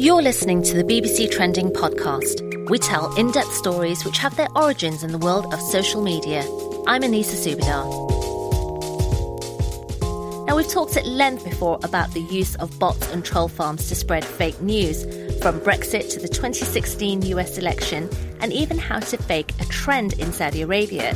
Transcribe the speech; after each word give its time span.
You're 0.00 0.22
listening 0.22 0.62
to 0.62 0.80
the 0.80 0.84
BBC 0.84 1.28
Trending 1.28 1.70
podcast. 1.70 2.70
We 2.70 2.78
tell 2.78 3.12
in 3.16 3.32
depth 3.32 3.52
stories 3.52 4.04
which 4.04 4.16
have 4.18 4.36
their 4.36 4.46
origins 4.54 5.02
in 5.02 5.10
the 5.10 5.18
world 5.18 5.52
of 5.52 5.60
social 5.60 6.00
media. 6.00 6.42
I'm 6.86 7.02
Anisa 7.02 7.34
Subedar. 7.34 8.06
Now, 10.46 10.54
we've 10.54 10.68
talked 10.68 10.96
at 10.96 11.04
length 11.04 11.42
before 11.42 11.80
about 11.82 12.14
the 12.14 12.20
use 12.20 12.54
of 12.56 12.78
bots 12.78 13.10
and 13.10 13.24
troll 13.24 13.48
farms 13.48 13.88
to 13.88 13.96
spread 13.96 14.24
fake 14.24 14.60
news, 14.60 15.02
from 15.42 15.58
Brexit 15.58 16.12
to 16.12 16.20
the 16.20 16.28
2016 16.28 17.22
US 17.22 17.58
election, 17.58 18.08
and 18.38 18.52
even 18.52 18.78
how 18.78 19.00
to 19.00 19.16
fake 19.16 19.52
a 19.60 19.64
trend 19.64 20.12
in 20.20 20.32
Saudi 20.32 20.62
Arabia. 20.62 21.10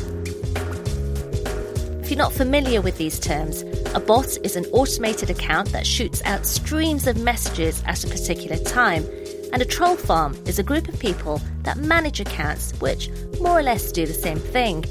If 2.00 2.10
you're 2.10 2.18
not 2.18 2.32
familiar 2.32 2.80
with 2.80 2.98
these 2.98 3.20
terms, 3.20 3.62
a 3.94 4.00
bot 4.00 4.38
is 4.42 4.56
an 4.56 4.64
automated 4.66 5.28
account 5.28 5.70
that 5.72 5.86
shoots 5.86 6.22
out 6.24 6.46
streams 6.46 7.06
of 7.06 7.18
messages 7.18 7.82
at 7.86 8.02
a 8.04 8.08
particular 8.08 8.56
time, 8.56 9.04
and 9.52 9.60
a 9.60 9.66
troll 9.66 9.96
farm 9.96 10.34
is 10.46 10.58
a 10.58 10.62
group 10.62 10.88
of 10.88 10.98
people 10.98 11.40
that 11.62 11.76
manage 11.76 12.18
accounts 12.20 12.72
which 12.80 13.10
more 13.40 13.58
or 13.58 13.62
less 13.62 13.92
do 13.92 14.06
the 14.06 14.14
same 14.14 14.38
thing. 14.38 14.84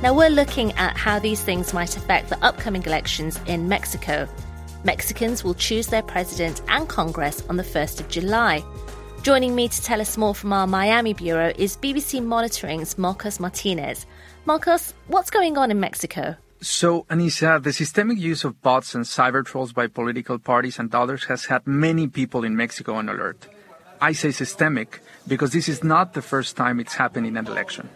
Now, 0.00 0.14
we're 0.14 0.30
looking 0.30 0.72
at 0.72 0.96
how 0.96 1.18
these 1.18 1.42
things 1.42 1.72
might 1.72 1.96
affect 1.96 2.28
the 2.28 2.44
upcoming 2.44 2.82
elections 2.84 3.40
in 3.46 3.68
Mexico. 3.68 4.28
Mexicans 4.84 5.42
will 5.42 5.54
choose 5.54 5.88
their 5.88 6.02
president 6.02 6.60
and 6.68 6.88
Congress 6.88 7.42
on 7.48 7.56
the 7.56 7.64
1st 7.64 8.00
of 8.00 8.08
July. 8.08 8.62
Joining 9.22 9.54
me 9.54 9.66
to 9.66 9.82
tell 9.82 10.00
us 10.00 10.18
more 10.18 10.34
from 10.34 10.52
our 10.52 10.66
Miami 10.66 11.14
bureau 11.14 11.52
is 11.56 11.78
BBC 11.78 12.22
Monitoring's 12.22 12.98
Marcos 12.98 13.40
Martinez. 13.40 14.06
Marcos, 14.44 14.92
what's 15.08 15.30
going 15.30 15.56
on 15.56 15.70
in 15.70 15.80
Mexico? 15.80 16.36
So, 16.64 17.04
Anisa, 17.10 17.62
the 17.62 17.74
systemic 17.74 18.18
use 18.18 18.42
of 18.42 18.62
bots 18.62 18.94
and 18.94 19.04
cyber 19.04 19.44
trolls 19.44 19.74
by 19.74 19.86
political 19.86 20.38
parties 20.38 20.78
and 20.78 20.88
others 20.94 21.24
has 21.26 21.44
had 21.44 21.66
many 21.66 22.08
people 22.08 22.42
in 22.42 22.56
Mexico 22.56 22.94
on 22.94 23.10
alert. 23.10 23.46
I 24.00 24.12
say 24.12 24.30
systemic 24.30 25.02
because 25.28 25.52
this 25.52 25.68
is 25.68 25.84
not 25.84 26.14
the 26.14 26.22
first 26.22 26.56
time 26.56 26.80
it's 26.80 26.94
happened 26.94 27.26
in 27.26 27.36
an 27.36 27.46
election. 27.46 27.90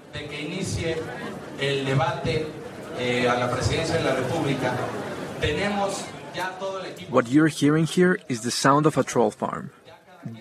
eh, 2.98 3.26
a 3.26 3.38
la 3.38 3.48
presidencia 3.48 3.96
de 3.96 4.04
la 4.04 4.16
República, 4.16 4.76
tenemos 5.40 6.04
ya 6.36 6.50
todo 6.58 6.80
el 6.80 6.92
equipo. 6.92 7.10
What 7.10 7.30
you're 7.30 7.48
hearing 7.48 7.86
here 7.86 8.18
is 8.28 8.42
the 8.42 8.50
sound 8.50 8.84
of 8.84 8.98
a 8.98 9.02
troll 9.02 9.30
farm. 9.30 9.70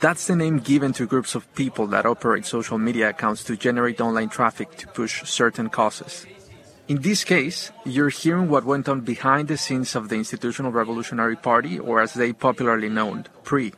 That's 0.01 0.27
the 0.27 0.35
name 0.35 0.59
given 0.59 0.91
to 0.99 1.07
groups 1.07 1.33
of 1.33 1.47
people 1.55 1.87
that 1.95 2.05
operate 2.05 2.45
social 2.45 2.77
media 2.77 3.07
accounts 3.07 3.45
to 3.45 3.55
generate 3.55 4.01
online 4.01 4.27
traffic 4.27 4.75
to 4.79 4.87
push 4.87 5.23
certain 5.23 5.69
causes. 5.69 6.25
In 6.87 7.01
this 7.01 7.25
case, 7.25 7.69
you're 7.83 8.07
hearing 8.07 8.47
what 8.47 8.63
went 8.63 8.87
on 8.87 9.01
behind 9.01 9.49
the 9.49 9.57
scenes 9.57 9.93
of 9.93 10.07
the 10.07 10.15
Institutional 10.15 10.71
Revolutionary 10.71 11.35
Party, 11.35 11.77
or 11.77 11.99
as 11.99 12.13
they 12.13 12.31
popularly 12.31 12.87
known, 12.87 13.25
PRI. 13.43 13.73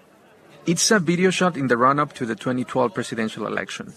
It's 0.68 0.92
a 0.92 1.00
video 1.00 1.32
shot 1.32 1.58
in 1.58 1.66
the 1.66 1.78
run 1.78 1.98
up 1.98 2.14
to 2.14 2.28
the 2.28 2.36
2012 2.36 2.94
presidential 2.94 3.48
election. 3.48 3.92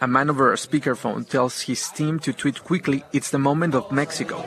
A 0.00 0.08
man 0.08 0.30
over 0.30 0.50
a 0.50 0.56
speakerphone 0.56 1.28
tells 1.28 1.60
his 1.60 1.90
team 1.90 2.18
to 2.20 2.32
tweet 2.32 2.64
quickly, 2.64 3.04
It's 3.12 3.30
the 3.30 3.38
moment 3.38 3.74
of 3.74 3.92
Mexico. 3.92 4.42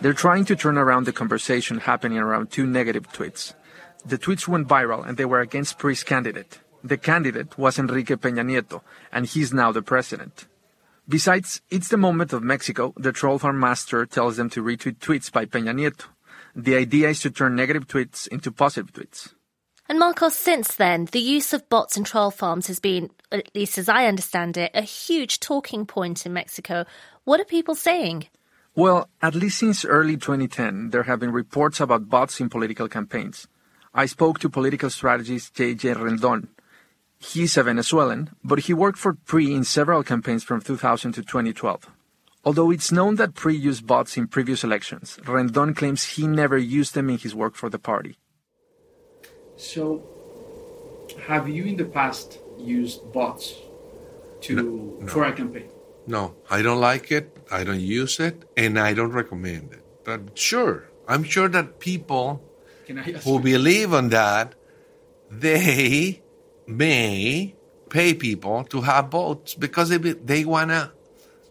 They're 0.00 0.12
trying 0.12 0.44
to 0.44 0.54
turn 0.54 0.78
around 0.78 1.06
the 1.06 1.12
conversation 1.12 1.78
happening 1.78 2.18
around 2.18 2.52
two 2.52 2.64
negative 2.64 3.10
tweets. 3.10 3.54
The 4.06 4.18
tweets 4.18 4.46
went 4.46 4.68
viral 4.68 5.04
and 5.04 5.16
they 5.16 5.24
were 5.24 5.40
against 5.40 5.78
PRI's 5.78 6.04
candidate. 6.04 6.60
The 6.82 6.96
candidate 6.96 7.58
was 7.58 7.78
Enrique 7.78 8.16
Peña 8.16 8.44
Nieto, 8.44 8.80
and 9.12 9.26
he's 9.26 9.52
now 9.52 9.70
the 9.70 9.82
president. 9.82 10.46
Besides, 11.08 11.60
it's 11.70 11.88
the 11.88 11.96
moment 11.96 12.32
of 12.32 12.42
Mexico, 12.42 12.94
the 12.96 13.12
troll 13.12 13.38
farm 13.38 13.58
master 13.58 14.06
tells 14.06 14.36
them 14.36 14.48
to 14.50 14.62
retweet 14.62 14.98
tweets 14.98 15.30
by 15.30 15.44
Peña 15.44 15.74
Nieto. 15.74 16.06
The 16.54 16.76
idea 16.76 17.10
is 17.10 17.20
to 17.20 17.30
turn 17.30 17.54
negative 17.54 17.86
tweets 17.86 18.28
into 18.28 18.50
positive 18.50 18.92
tweets. 18.92 19.34
And 19.88 19.98
Marcos, 19.98 20.36
since 20.36 20.76
then, 20.76 21.06
the 21.06 21.18
use 21.18 21.52
of 21.52 21.68
bots 21.68 21.96
and 21.96 22.06
troll 22.06 22.30
farms 22.30 22.68
has 22.68 22.78
been, 22.78 23.10
at 23.32 23.50
least 23.56 23.76
as 23.76 23.88
I 23.88 24.06
understand 24.06 24.56
it, 24.56 24.70
a 24.72 24.82
huge 24.82 25.40
talking 25.40 25.84
point 25.84 26.24
in 26.24 26.32
Mexico. 26.32 26.84
What 27.24 27.40
are 27.40 27.44
people 27.44 27.74
saying? 27.74 28.28
Well, 28.76 29.08
at 29.20 29.34
least 29.34 29.58
since 29.58 29.84
early 29.84 30.16
2010, 30.16 30.90
there 30.90 31.02
have 31.02 31.18
been 31.18 31.32
reports 31.32 31.80
about 31.80 32.08
bots 32.08 32.40
in 32.40 32.48
political 32.48 32.88
campaigns. 32.88 33.48
I 33.92 34.06
spoke 34.06 34.38
to 34.38 34.48
political 34.48 34.90
strategist 34.90 35.54
J.J. 35.54 35.94
Rendon. 35.94 36.46
He's 37.22 37.56
a 37.58 37.62
Venezuelan, 37.62 38.30
but 38.42 38.60
he 38.60 38.72
worked 38.74 38.98
for 38.98 39.12
PRI 39.12 39.42
in 39.52 39.64
several 39.64 40.02
campaigns 40.02 40.42
from 40.42 40.60
2000 40.62 41.12
to 41.12 41.22
2012. 41.22 41.86
Although 42.44 42.70
it's 42.70 42.90
known 42.90 43.16
that 43.16 43.34
PRI 43.34 43.52
used 43.52 43.86
bots 43.86 44.16
in 44.16 44.26
previous 44.26 44.64
elections, 44.64 45.18
Rendon 45.24 45.76
claims 45.76 46.02
he 46.16 46.26
never 46.26 46.56
used 46.56 46.94
them 46.94 47.10
in 47.10 47.18
his 47.18 47.34
work 47.34 47.54
for 47.54 47.68
the 47.68 47.78
party. 47.78 48.16
So, 49.58 50.02
have 51.28 51.46
you 51.48 51.64
in 51.64 51.76
the 51.76 51.84
past 51.84 52.38
used 52.58 53.12
bots 53.12 53.54
to 54.42 54.54
No, 54.56 54.62
no. 55.00 55.06
for 55.06 55.24
a 55.24 55.32
campaign? 55.34 55.68
No, 56.06 56.34
I 56.50 56.62
don't 56.62 56.80
like 56.80 57.12
it. 57.12 57.36
I 57.52 57.62
don't 57.64 57.80
use 57.80 58.18
it, 58.18 58.48
and 58.56 58.78
I 58.78 58.94
don't 58.94 59.12
recommend 59.12 59.74
it. 59.74 59.84
But 60.04 60.38
sure, 60.38 60.88
I'm 61.06 61.24
sure 61.24 61.48
that 61.48 61.78
people 61.78 62.42
Can 62.86 62.98
I 62.98 63.02
who 63.02 63.34
you? 63.34 63.40
believe 63.40 63.92
on 63.92 64.08
that, 64.08 64.54
they 65.30 66.22
may 66.70 67.54
pay 67.88 68.14
people 68.14 68.64
to 68.64 68.80
have 68.82 69.10
votes 69.10 69.54
because 69.54 69.88
they 69.88 69.98
they 69.98 70.44
wanna 70.44 70.92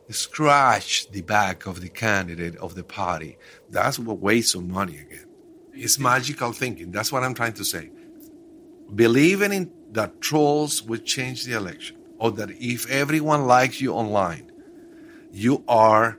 scratch 0.10 1.10
the 1.12 1.22
back 1.22 1.66
of 1.66 1.82
the 1.82 1.90
candidate 1.90 2.56
of 2.58 2.76
the 2.76 2.84
party. 2.84 3.38
That's 3.70 4.00
what 4.00 4.20
waste 4.20 4.56
of 4.56 4.68
money 4.68 4.98
again. 4.98 5.26
It's 5.74 6.00
magical 6.00 6.52
thinking. 6.52 6.92
That's 6.92 7.12
what 7.12 7.24
I'm 7.24 7.34
trying 7.34 7.54
to 7.54 7.64
say. 7.64 7.92
Believing 8.94 9.54
in 9.54 9.72
that 9.92 10.20
trolls 10.22 10.84
will 10.84 11.00
change 11.00 11.46
the 11.46 11.54
election, 11.54 11.98
or 12.18 12.32
that 12.32 12.50
if 12.52 12.90
everyone 12.90 13.46
likes 13.46 13.80
you 13.80 13.94
online, 13.94 14.52
you 15.32 15.64
are 15.68 16.18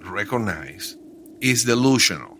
recognized, 0.00 0.98
is 1.40 1.64
delusional. 1.64 2.38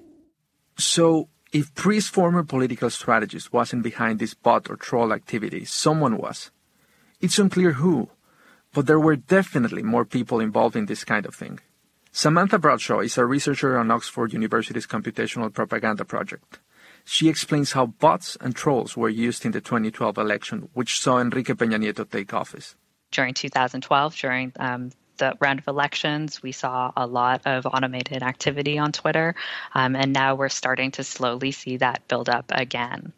So, 0.79 1.29
if 1.53 1.75
PRI's 1.75 2.09
former 2.09 2.43
political 2.43 2.91
strategist 2.91 3.53
wasn't 3.53 3.83
behind 3.83 4.19
this 4.19 4.35
bot 4.35 4.71
or 4.71 4.77
troll 4.77 5.13
activity, 5.13 5.65
someone 5.65 6.17
was. 6.17 6.51
It's 7.21 7.39
unclear 7.39 7.73
who, 7.73 8.09
but 8.73 8.87
there 8.87 8.99
were 8.99 9.17
definitely 9.17 9.83
more 9.83 10.05
people 10.05 10.41
involved 10.41 10.77
in 10.77 10.87
this 10.87 11.05
kind 11.05 11.27
of 11.27 11.35
thing. 11.35 11.61
Samantha 12.11 12.59
Bradshaw 12.59 13.01
is 13.01 13.19
a 13.19 13.25
researcher 13.25 13.79
on 13.79 13.91
Oxford 13.91 14.33
University's 14.33 14.87
Computational 14.87 15.53
Propaganda 15.53 16.05
Project. 16.05 16.59
She 17.05 17.29
explains 17.29 17.73
how 17.73 17.87
bots 17.87 18.37
and 18.41 18.55
trolls 18.55 18.97
were 18.97 19.09
used 19.09 19.45
in 19.45 19.53
the 19.53 19.61
2012 19.61 20.19
election, 20.19 20.69
which 20.73 21.01
saw 21.01 21.19
Enrique 21.19 21.55
Peña 21.55 21.79
Nieto 21.79 22.09
take 22.09 22.33
office. 22.33 22.77
during 23.13 23.35
2012, 23.35 24.17
during 24.17 24.53
um, 24.59 24.91
the 25.23 25.37
round 25.41 25.61
of 25.61 25.69
elections, 25.69 26.43
we 26.43 26.51
saw 26.51 26.91
a 26.97 27.07
lot 27.07 27.43
of 27.47 27.65
automated 27.65 28.25
activity 28.25 28.79
on 28.79 28.91
Twitter, 28.91 29.37
um, 29.73 29.95
and 29.95 30.13
now 30.13 30.35
we're 30.35 30.49
starting 30.49 30.91
to 30.93 31.05
slowly 31.05 31.53
see 31.53 31.77
that 31.77 32.09
build 32.09 32.29
up 32.29 32.47
again. 32.51 33.13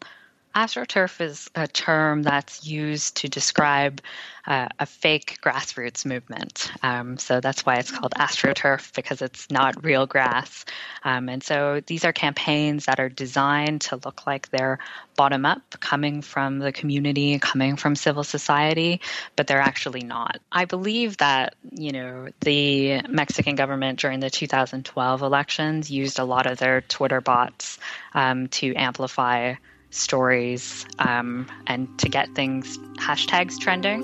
AstroTurf 0.55 1.19
is 1.19 1.49
a 1.53 1.67
term 1.67 2.23
that's 2.23 2.65
used 2.65 3.17
to 3.17 3.27
describe 3.27 4.01
uh, 4.47 4.69
a 4.79 4.85
fake 4.85 5.39
grassroots 5.43 6.05
movement. 6.05 6.71
Um, 6.81 7.17
so 7.17 7.41
that's 7.41 7.65
why 7.65 7.75
it's 7.75 7.91
called 7.91 8.13
AstroTurf 8.13 8.95
because 8.95 9.21
it's 9.21 9.51
not 9.51 9.83
real 9.83 10.05
grass. 10.05 10.63
Um, 11.03 11.27
and 11.27 11.43
so 11.43 11.81
these 11.85 12.05
are 12.05 12.13
campaigns 12.13 12.85
that 12.85 13.01
are 13.01 13.09
designed 13.09 13.81
to 13.81 13.99
look 14.05 14.25
like 14.25 14.49
they're 14.49 14.79
bottom 15.17 15.45
up, 15.45 15.61
coming 15.81 16.21
from 16.21 16.59
the 16.59 16.71
community, 16.71 17.37
coming 17.39 17.75
from 17.75 17.95
civil 17.95 18.23
society, 18.23 19.01
but 19.35 19.47
they're 19.47 19.59
actually 19.59 20.03
not. 20.03 20.39
I 20.53 20.65
believe 20.65 21.17
that, 21.17 21.55
you 21.71 21.91
know, 21.91 22.29
the 22.41 23.01
Mexican 23.09 23.55
government 23.55 23.99
during 23.99 24.21
the 24.21 24.29
2012 24.29 25.21
elections 25.21 25.91
used 25.91 26.17
a 26.17 26.23
lot 26.23 26.45
of 26.45 26.59
their 26.59 26.79
Twitter 26.81 27.19
bots 27.19 27.77
um, 28.13 28.47
to 28.47 28.73
amplify 28.75 29.55
stories 29.95 30.85
um, 30.99 31.47
and 31.67 31.87
to 31.99 32.09
get 32.09 32.33
things 32.35 32.77
hashtags 32.99 33.59
trending. 33.59 34.03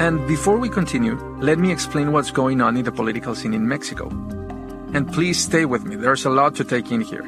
And 0.00 0.26
before 0.26 0.58
we 0.58 0.68
continue, 0.68 1.14
let 1.40 1.58
me 1.58 1.70
explain 1.70 2.12
what's 2.12 2.30
going 2.30 2.60
on 2.60 2.76
in 2.76 2.84
the 2.84 2.92
political 2.92 3.34
scene 3.34 3.54
in 3.54 3.68
Mexico. 3.68 4.08
And 4.92 5.10
please 5.12 5.38
stay 5.38 5.64
with 5.64 5.84
me, 5.84 5.96
there's 5.96 6.24
a 6.24 6.30
lot 6.30 6.54
to 6.56 6.64
take 6.64 6.90
in 6.90 7.00
here. 7.00 7.24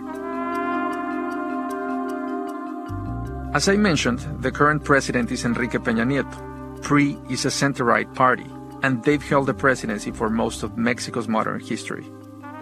As 3.54 3.68
I 3.68 3.76
mentioned, 3.76 4.20
the 4.42 4.52
current 4.52 4.84
president 4.84 5.32
is 5.32 5.44
Enrique 5.44 5.78
Peña 5.78 6.04
Nieto. 6.04 6.82
PRI 6.82 7.16
is 7.30 7.46
a 7.46 7.50
center 7.50 7.84
right 7.84 8.12
party, 8.14 8.46
and 8.82 9.02
they've 9.02 9.22
held 9.22 9.46
the 9.46 9.54
presidency 9.54 10.10
for 10.10 10.28
most 10.28 10.62
of 10.62 10.76
Mexico's 10.76 11.26
modern 11.26 11.60
history. 11.60 12.06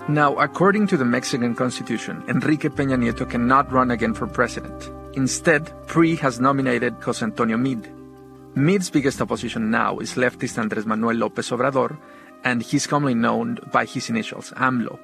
Now, 0.09 0.37
according 0.37 0.87
to 0.89 0.99
the 0.99 1.05
Mexican 1.07 1.55
constitution, 1.55 2.23
Enrique 2.29 2.69
Peña 2.69 2.99
Nieto 2.99 3.29
cannot 3.29 3.73
run 3.73 3.91
again 3.91 4.13
for 4.13 4.27
president. 4.27 4.91
Instead, 5.17 5.73
PRI 5.87 6.15
has 6.17 6.39
nominated 6.39 6.95
Jose 7.01 7.25
Antonio 7.25 7.57
Meade. 7.57 7.91
Meade's 8.55 8.91
biggest 8.91 9.23
opposition 9.23 9.71
now 9.71 9.99
is 10.01 10.13
leftist 10.13 10.59
Andres 10.59 10.85
Manuel 10.85 11.17
López 11.17 11.51
Obrador, 11.57 11.97
and 12.45 12.63
he's 12.63 12.87
commonly 12.87 13.15
known 13.15 13.59
by 13.73 13.87
his 13.87 14.11
initials, 14.11 14.53
AMLO. 14.59 14.99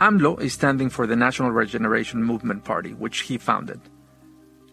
AMLO 0.00 0.38
is 0.38 0.52
standing 0.52 0.90
for 0.90 1.06
the 1.06 1.16
National 1.16 1.50
Regeneration 1.50 2.22
Movement 2.22 2.62
Party, 2.62 2.92
which 2.92 3.20
he 3.20 3.38
founded. 3.38 3.80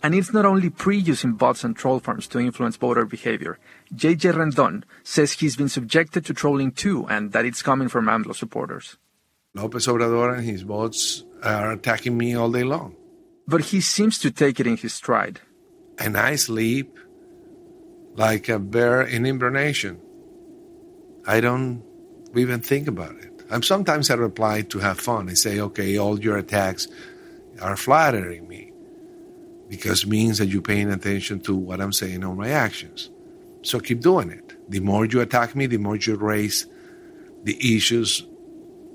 And 0.03 0.13
it's 0.13 0.33
not 0.33 0.45
only 0.45 0.69
PRI 0.69 0.95
using 0.95 1.33
bots 1.33 1.63
and 1.63 1.73
troll 1.73 2.01
farms 2.01 2.27
to 2.27 2.39
influence 2.39 2.75
voter 2.75 3.05
behavior. 3.05 3.59
JJ 3.95 4.33
Rendon 4.33 4.83
says 5.03 5.31
he's 5.31 5.55
been 5.55 5.69
subjected 5.69 6.25
to 6.25 6.33
trolling 6.33 6.73
too, 6.73 7.07
and 7.07 7.31
that 7.31 7.45
it's 7.45 7.61
coming 7.61 7.88
from 7.88 8.07
AMLO 8.07 8.35
supporters. 8.35 8.97
Lopez 9.57 9.88
Obrador 9.88 10.38
and 10.38 10.45
his 10.45 10.63
bots 10.63 11.24
are 11.44 11.71
attacking 11.71 12.18
me 12.18 12.36
all 12.36 12.51
day 12.51 12.63
long. 12.63 12.95
But 13.48 13.62
he 13.62 13.81
seems 13.81 14.19
to 14.19 14.31
take 14.31 14.59
it 14.59 14.68
in 14.68 14.77
his 14.77 14.94
stride. 14.94 15.42
And 15.98 16.18
I 16.18 16.36
sleep 16.36 16.98
like 18.15 18.50
a 18.50 18.59
bear 18.59 19.01
in 19.01 19.25
hibernation. 19.25 20.00
I 21.25 21.39
don't 21.42 21.83
even 22.36 22.62
think 22.62 22.88
about 22.88 23.15
it. 23.15 23.45
I'm 23.50 23.63
sometimes 23.63 24.09
I 24.09 24.15
reply 24.15 24.62
to 24.63 24.80
have 24.80 25.00
fun. 25.00 25.30
I 25.30 25.33
say, 25.33 25.60
okay, 25.60 25.98
all 25.98 26.19
your 26.19 26.38
attacks 26.38 26.88
are 27.62 27.77
flattering 27.77 28.48
me 28.48 28.74
because 29.69 30.03
it 30.03 30.10
means 30.10 30.38
that 30.38 30.48
you're 30.48 30.62
paying 30.62 30.92
attention 30.92 31.39
to 31.42 31.56
what 31.56 31.81
I'm 31.81 31.94
saying 31.94 32.24
on 32.24 32.38
my 32.38 32.50
actions. 32.50 33.10
So 33.63 33.80
keep 33.80 34.01
doing 34.01 34.30
it. 34.30 34.56
The 34.69 34.80
more 34.80 35.06
you 35.06 35.21
attack 35.21 35.56
me, 35.56 35.65
the 35.65 35.77
more 35.77 35.95
you 35.95 36.15
raise 36.15 36.68
the 37.44 37.75
issues 37.75 38.25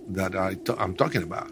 that 0.09 0.35
I 0.35 0.55
t- 0.55 0.75
I'm 0.79 0.95
talking 0.95 1.23
about. 1.23 1.51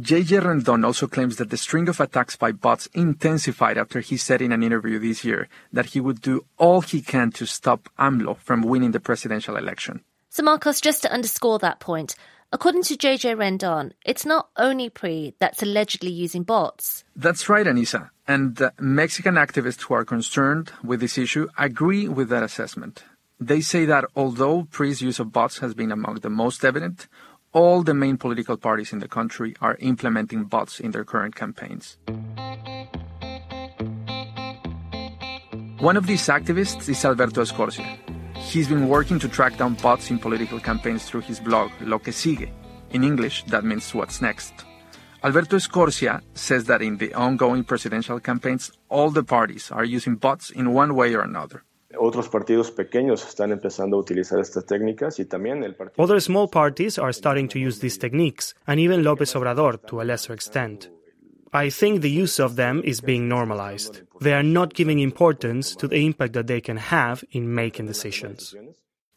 JJ 0.00 0.40
Rendon 0.40 0.86
also 0.86 1.06
claims 1.06 1.36
that 1.36 1.50
the 1.50 1.58
string 1.58 1.86
of 1.86 2.00
attacks 2.00 2.34
by 2.34 2.50
bots 2.50 2.86
intensified 2.94 3.76
after 3.76 4.00
he 4.00 4.16
said 4.16 4.40
in 4.40 4.50
an 4.50 4.62
interview 4.62 4.98
this 4.98 5.22
year 5.22 5.48
that 5.70 5.86
he 5.86 6.00
would 6.00 6.22
do 6.22 6.46
all 6.56 6.80
he 6.80 7.02
can 7.02 7.30
to 7.32 7.44
stop 7.44 7.90
AMLO 7.98 8.38
from 8.38 8.62
winning 8.62 8.92
the 8.92 9.00
presidential 9.00 9.54
election. 9.54 10.02
So, 10.30 10.42
Marcos, 10.42 10.80
just 10.80 11.02
to 11.02 11.12
underscore 11.12 11.58
that 11.58 11.78
point, 11.78 12.14
according 12.52 12.84
to 12.84 12.96
JJ 12.96 13.36
Rendon, 13.36 13.92
it's 14.06 14.24
not 14.24 14.48
only 14.56 14.88
PRI 14.88 15.34
that's 15.38 15.62
allegedly 15.62 16.10
using 16.10 16.42
bots. 16.42 17.04
That's 17.14 17.50
right, 17.50 17.66
Anisa. 17.66 18.08
And 18.26 18.60
uh, 18.62 18.70
Mexican 18.80 19.34
activists 19.34 19.82
who 19.82 19.92
are 19.92 20.06
concerned 20.06 20.72
with 20.82 21.00
this 21.00 21.18
issue 21.18 21.48
agree 21.58 22.08
with 22.08 22.30
that 22.30 22.42
assessment. 22.42 23.04
They 23.38 23.60
say 23.60 23.84
that 23.84 24.06
although 24.16 24.68
PRI's 24.70 25.02
use 25.02 25.18
of 25.18 25.32
bots 25.32 25.58
has 25.58 25.74
been 25.74 25.92
among 25.92 26.20
the 26.20 26.30
most 26.30 26.64
evident, 26.64 27.08
all 27.52 27.82
the 27.82 27.94
main 27.94 28.16
political 28.16 28.56
parties 28.56 28.92
in 28.92 28.98
the 28.98 29.08
country 29.08 29.54
are 29.60 29.76
implementing 29.80 30.44
bots 30.44 30.80
in 30.80 30.90
their 30.90 31.04
current 31.04 31.34
campaigns. 31.34 31.98
One 35.78 35.96
of 35.96 36.06
these 36.06 36.26
activists 36.28 36.88
is 36.88 37.04
Alberto 37.04 37.42
Escorcia. 37.42 37.98
He's 38.36 38.68
been 38.68 38.88
working 38.88 39.18
to 39.18 39.28
track 39.28 39.58
down 39.58 39.74
bots 39.74 40.10
in 40.10 40.18
political 40.18 40.60
campaigns 40.60 41.04
through 41.04 41.22
his 41.22 41.40
blog, 41.40 41.70
Lo 41.80 41.98
que 41.98 42.12
sigue. 42.12 42.50
In 42.90 43.04
English, 43.04 43.44
that 43.44 43.64
means 43.64 43.94
what's 43.94 44.22
next. 44.22 44.52
Alberto 45.24 45.56
Escorcia 45.56 46.20
says 46.34 46.64
that 46.64 46.82
in 46.82 46.98
the 46.98 47.14
ongoing 47.14 47.64
presidential 47.64 48.20
campaigns, 48.20 48.72
all 48.88 49.10
the 49.10 49.22
parties 49.22 49.70
are 49.70 49.84
using 49.84 50.16
bots 50.16 50.50
in 50.50 50.72
one 50.72 50.94
way 50.94 51.14
or 51.14 51.20
another. 51.20 51.64
Otros 51.98 52.28
partidos 52.28 52.70
pequeños 52.70 53.26
están 53.26 53.52
empezando 53.52 53.96
a 53.96 54.00
utilizar 54.00 54.40
estas 54.40 54.64
técnicas 54.66 55.18
y 55.18 55.24
también 55.24 55.62
el 55.62 55.74
partido. 55.74 56.02
Other 56.02 56.20
small 56.20 56.48
parties 56.48 56.98
are 56.98 57.12
starting 57.12 57.48
to 57.48 57.58
use 57.58 57.80
these 57.80 57.98
techniques, 57.98 58.54
and 58.66 58.78
even 58.78 59.02
López 59.02 59.34
Obrador 59.34 59.78
to 59.86 60.00
a 60.00 60.04
lesser 60.04 60.32
extent. 60.34 60.90
I 61.54 61.70
think 61.70 62.00
the 62.00 62.10
use 62.10 62.40
of 62.40 62.56
them 62.56 62.80
is 62.82 63.02
being 63.02 63.28
normalized. 63.28 64.02
They 64.22 64.32
are 64.32 64.42
not 64.42 64.72
giving 64.72 65.00
importance 65.00 65.76
to 65.76 65.86
the 65.86 65.96
impact 65.96 66.32
that 66.32 66.46
they 66.46 66.62
can 66.62 66.78
have 66.78 67.24
in 67.32 67.54
making 67.54 67.86
decisions. 67.86 68.54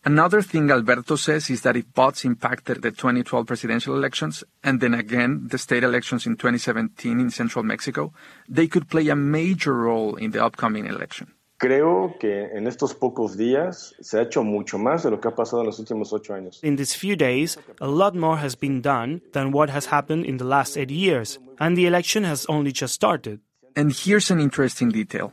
Another 0.04 0.44
thing 0.44 0.70
Alberto 0.70 1.16
says 1.16 1.50
is 1.50 1.62
that 1.62 1.78
if 1.78 1.92
bots 1.94 2.26
impacted 2.26 2.82
the 2.82 2.92
2012 2.92 3.48
presidential 3.48 3.96
elections 3.96 4.44
and 4.64 4.80
then 4.80 4.94
again 4.94 5.48
the 5.50 5.58
state 5.58 5.84
elections 5.84 6.28
in 6.28 6.36
2017 6.36 7.20
in 7.20 7.32
central 7.32 7.64
Mexico, 7.64 8.14
they 8.48 8.68
could 8.68 8.88
play 8.88 9.08
a 9.08 9.16
major 9.16 9.74
role 9.74 10.16
in 10.16 10.30
the 10.30 10.44
upcoming 10.44 10.86
election. 10.86 11.32
Creo 11.58 12.16
que 12.20 12.58
en 12.58 12.68
estos 12.68 12.94
pocos 12.94 13.38
días 13.38 13.96
se 14.02 14.20
ha 14.20 14.24
hecho 14.24 14.44
mucho 14.44 14.78
más 14.78 15.04
de 15.04 15.12
lo 15.12 15.22
que 15.22 15.30
ha 15.30 15.36
pasado 15.36 15.62
en 15.62 15.68
los 15.68 15.80
últimos 15.80 16.12
ocho 16.12 16.34
años. 16.34 16.60
In 16.64 16.76
these 16.76 16.94
few 16.94 17.16
days, 17.16 17.58
a 17.80 17.88
lot 17.88 18.14
more 18.14 18.38
has 18.38 18.58
been 18.58 18.82
done 18.82 19.22
than 19.32 19.54
what 19.54 19.70
has 19.70 19.88
happened 19.88 20.26
in 20.26 20.38
the 20.38 20.44
last 20.44 20.76
eight 20.76 20.92
years, 20.92 21.40
and 21.60 21.78
the 21.78 21.86
election 21.86 22.26
has 22.26 22.46
only 22.50 22.74
just 22.74 22.94
started. 22.94 23.40
And 23.76 23.94
here's 23.94 24.30
an 24.30 24.42
interesting 24.42 24.92
detail. 24.92 25.32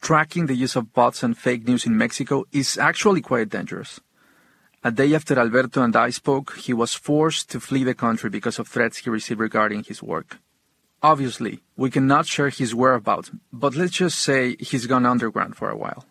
Tracking 0.00 0.46
the 0.46 0.54
use 0.54 0.74
of 0.74 0.94
bots 0.94 1.22
and 1.22 1.36
fake 1.36 1.66
news 1.66 1.84
in 1.84 1.98
Mexico 1.98 2.44
is 2.50 2.78
actually 2.78 3.20
quite 3.20 3.50
dangerous. 3.50 4.00
A 4.84 4.90
day 4.90 5.14
after 5.14 5.38
Alberto 5.38 5.82
and 5.82 5.94
I 5.96 6.10
spoke, 6.10 6.56
he 6.56 6.72
was 6.72 6.94
forced 6.94 7.50
to 7.50 7.60
flee 7.60 7.84
the 7.84 7.94
country 7.94 8.30
because 8.30 8.58
of 8.58 8.68
threats 8.68 8.98
he 8.98 9.10
received 9.10 9.40
regarding 9.40 9.82
his 9.84 10.02
work. 10.02 10.38
Obviously, 11.02 11.60
we 11.76 11.90
cannot 11.90 12.26
share 12.26 12.48
his 12.48 12.74
whereabouts, 12.74 13.30
but 13.52 13.76
let's 13.76 13.92
just 13.92 14.18
say 14.18 14.56
he's 14.58 14.86
gone 14.86 15.06
underground 15.06 15.56
for 15.56 15.70
a 15.70 15.76
while. 15.76 16.04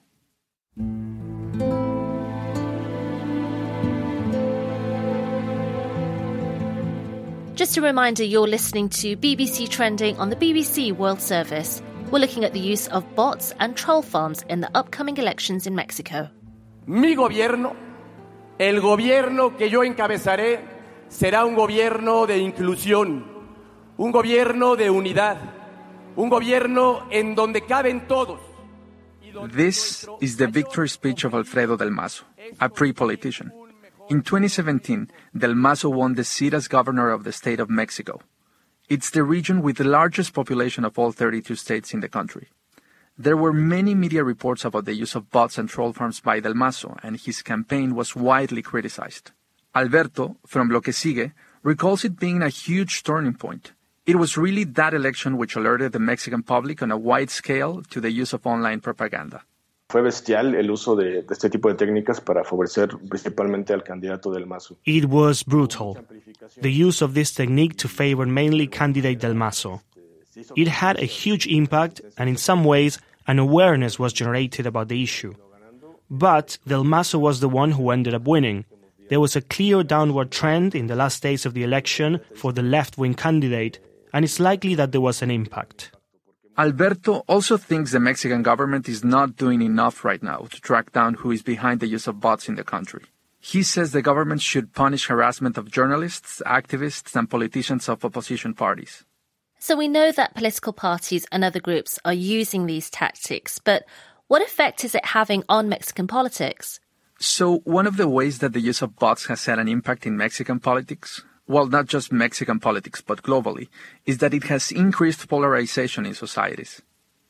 Just 7.56 7.75
a 7.75 7.81
reminder 7.81 8.24
you're 8.24 8.48
listening 8.48 8.88
to 8.89 9.18
BBC 9.18 9.68
Trending 9.68 10.18
on 10.19 10.30
the 10.30 10.36
BBC 10.38 10.95
World 10.95 11.19
Service. 11.19 11.81
We're 12.12 12.19
looking 12.19 12.45
at 12.45 12.54
the 12.54 12.60
use 12.60 12.88
of 12.88 13.04
bots 13.16 13.51
and 13.60 13.75
troll 13.75 14.01
farms 14.01 14.45
in 14.48 14.62
the 14.62 14.69
upcoming 14.78 15.18
elections 15.18 15.68
in 15.68 15.75
Mexico. 15.75 16.30
Mi 16.86 17.16
gobierno, 17.16 17.75
el 18.57 18.80
gobierno 18.80 19.57
que 19.57 19.69
yo 19.69 19.83
encabezaré, 19.83 20.62
será 21.10 21.44
un 21.44 21.56
gobierno 21.56 22.25
de 22.25 22.38
inclusión, 22.38 23.25
un 23.98 24.12
gobierno 24.12 24.76
de 24.76 24.90
unidad, 24.90 25.38
un 26.16 26.30
gobierno 26.30 27.08
en 27.10 27.36
donde 27.36 27.62
caben 27.62 28.08
todos. 28.08 28.40
This 29.52 30.08
is 30.20 30.38
the 30.38 30.48
victory 30.48 30.90
speech 30.90 31.24
of 31.24 31.34
Alfredo 31.34 31.78
Del 31.78 31.92
Mazo, 31.92 32.24
a 32.60 32.70
PRI 32.70 32.94
politician. 32.94 33.52
In 34.10 34.22
2017, 34.22 35.12
Del 35.34 35.54
Mazo 35.56 35.90
won 35.90 36.16
the 36.16 36.24
seat 36.24 36.54
as 36.54 36.68
governor 36.68 37.12
of 37.12 37.24
the 37.24 37.32
state 37.32 37.60
of 37.60 37.70
Mexico. 37.70 38.22
It's 38.90 39.12
the 39.12 39.24
region 39.24 39.62
with 39.62 39.78
the 39.78 39.84
largest 39.84 40.34
population 40.34 40.86
of 40.86 40.98
all 40.98 41.12
32 41.12 41.56
states 41.56 41.94
in 41.94 42.00
the 42.00 42.08
country. 42.08 42.48
There 43.18 43.36
were 43.36 43.52
many 43.52 43.96
media 43.96 44.24
reports 44.24 44.64
about 44.64 44.86
the 44.86 44.94
use 44.94 45.16
of 45.16 45.30
bots 45.30 45.58
and 45.58 45.68
troll 45.68 45.92
farms 45.92 46.22
by 46.22 46.40
Del 46.40 46.54
Mazo, 46.54 46.98
and 47.04 47.18
his 47.18 47.42
campaign 47.42 47.96
was 47.96 48.16
widely 48.16 48.62
criticized. 48.62 49.32
Alberto, 49.76 50.38
from 50.45 50.69
Lo 50.69 50.81
que 50.81 50.94
sigue, 50.94 51.33
recalls 51.64 52.06
it 52.06 52.19
being 52.19 52.42
a 52.42 52.50
huge 52.50 53.04
turning 53.04 53.33
point. 53.33 53.74
It 54.07 54.16
was 54.16 54.37
really 54.37 54.64
that 54.64 54.94
election 54.94 55.37
which 55.37 55.57
alerted 55.57 55.92
the 55.92 55.99
Mexican 55.99 56.42
public 56.42 56.81
on 56.81 56.92
a 56.92 56.97
wide 56.97 57.30
scale 57.30 57.83
to 57.90 57.99
the 57.99 58.09
use 58.09 58.31
of 58.31 58.47
online 58.47 58.80
propaganda. 58.80 59.44
Fue 59.90 60.02
bestial 60.02 60.56
el 60.56 60.71
uso 60.71 60.95
de, 60.95 61.23
de 61.23 61.33
este 61.33 61.49
tipo 61.49 61.68
de 61.68 61.76
técnicas 61.76 62.21
para 62.21 62.45
favorecer 62.45 62.97
principalmente 63.09 63.73
al 63.73 63.83
candidato 63.83 64.31
del 64.31 64.45
Mazo. 64.45 64.78
It 64.85 65.06
was 65.06 65.44
brutal. 65.44 65.97
The 66.61 66.71
use 66.71 67.02
of 67.02 67.16
this 67.16 67.33
technique 67.33 67.76
to 67.80 67.90
favor 67.90 68.26
mainly 68.26 68.68
candidate 68.68 69.19
Del 69.19 69.33
Mazo. 69.33 69.81
It 70.56 70.69
had 70.69 70.97
a 70.99 71.06
huge 71.06 71.45
impact, 71.45 71.99
and 72.18 72.30
in 72.30 72.37
some 72.37 72.64
ways, 72.64 72.99
an 73.28 73.40
awareness 73.40 73.99
was 73.99 74.14
generated 74.14 74.66
about 74.66 74.87
the 74.87 75.04
issue. 75.04 75.33
But 76.09 76.57
Del 76.66 76.85
Mazo 76.85 77.19
was 77.19 77.42
the 77.42 77.49
one 77.49 77.71
who 77.71 77.92
ended 77.92 78.14
up 78.14 78.26
winning. 78.26 78.64
There 79.09 79.19
was 79.19 79.35
a 79.35 79.42
clear 79.42 79.83
downward 79.83 80.31
trend 80.31 80.76
in 80.76 80.87
the 80.87 80.95
last 80.95 81.21
days 81.23 81.45
of 81.45 81.54
the 81.54 81.64
election 81.64 82.21
for 82.35 82.54
the 82.54 82.61
left 82.61 82.97
wing 82.97 83.14
candidate, 83.14 83.80
and 84.14 84.26
it's 84.26 84.40
likely 84.40 84.76
that 84.76 84.92
there 84.92 85.02
was 85.02 85.21
an 85.21 85.31
impact. 85.31 85.92
Alberto 86.57 87.23
also 87.28 87.56
thinks 87.56 87.92
the 87.92 87.99
Mexican 87.99 88.42
government 88.42 88.90
is 88.90 89.04
not 89.04 89.35
doing 89.35 89.61
enough 89.61 90.04
right 90.04 90.23
now 90.23 90.47
to 90.49 90.59
track 90.59 90.92
down 90.92 91.14
who 91.14 91.30
is 91.30 91.44
behind 91.44 91.80
the 91.80 91.87
use 91.87 92.07
of 92.07 92.19
bots 92.19 92.49
in 92.49 92.56
the 92.56 92.64
country. 92.64 93.04
He 93.40 93.61
says 93.61 93.92
the 93.92 94.02
government 94.02 94.42
should 94.42 94.73
punish 94.73 95.06
harassment 95.06 95.57
of 95.57 95.71
journalists, 95.71 96.42
activists, 96.45 97.16
and 97.16 97.30
politicians 97.30 97.87
of 97.87 98.04
opposition 98.04 98.56
parties. 98.56 99.06
So 99.59 99.76
we 99.76 99.87
know 99.87 100.11
that 100.11 100.35
political 100.35 100.73
parties 100.73 101.28
and 101.31 101.44
other 101.44 101.59
groups 101.59 101.99
are 102.04 102.14
using 102.14 102.66
these 102.66 102.90
tactics, 102.90 103.59
but 103.59 103.85
what 104.28 104.42
effect 104.42 104.83
is 104.83 104.95
it 104.95 105.06
having 105.06 105.44
on 105.47 105.69
Mexican 105.69 106.07
politics? 106.07 106.80
So, 107.19 107.59
one 107.64 107.87
of 107.87 107.97
the 107.97 108.07
ways 108.07 108.40
that 108.40 108.54
the 108.54 108.59
use 108.59 108.81
of 108.83 108.97
bots 108.97 109.26
has 109.26 109.45
had 109.45 109.57
an 109.57 109.68
impact 109.68 110.06
in 110.06 110.18
Mexican 110.18 110.59
politics, 110.59 111.23
well, 111.47 111.68
not 111.68 111.87
just 111.87 112.11
Mexican 112.11 112.59
politics, 112.59 113.01
but 113.01 113.23
globally, 113.23 113.69
is 114.06 114.18
that 114.19 114.33
it 114.33 114.44
has 114.45 114.71
increased 114.71 115.27
polarization 115.27 116.06
in 116.06 116.13
societies. 116.13 116.81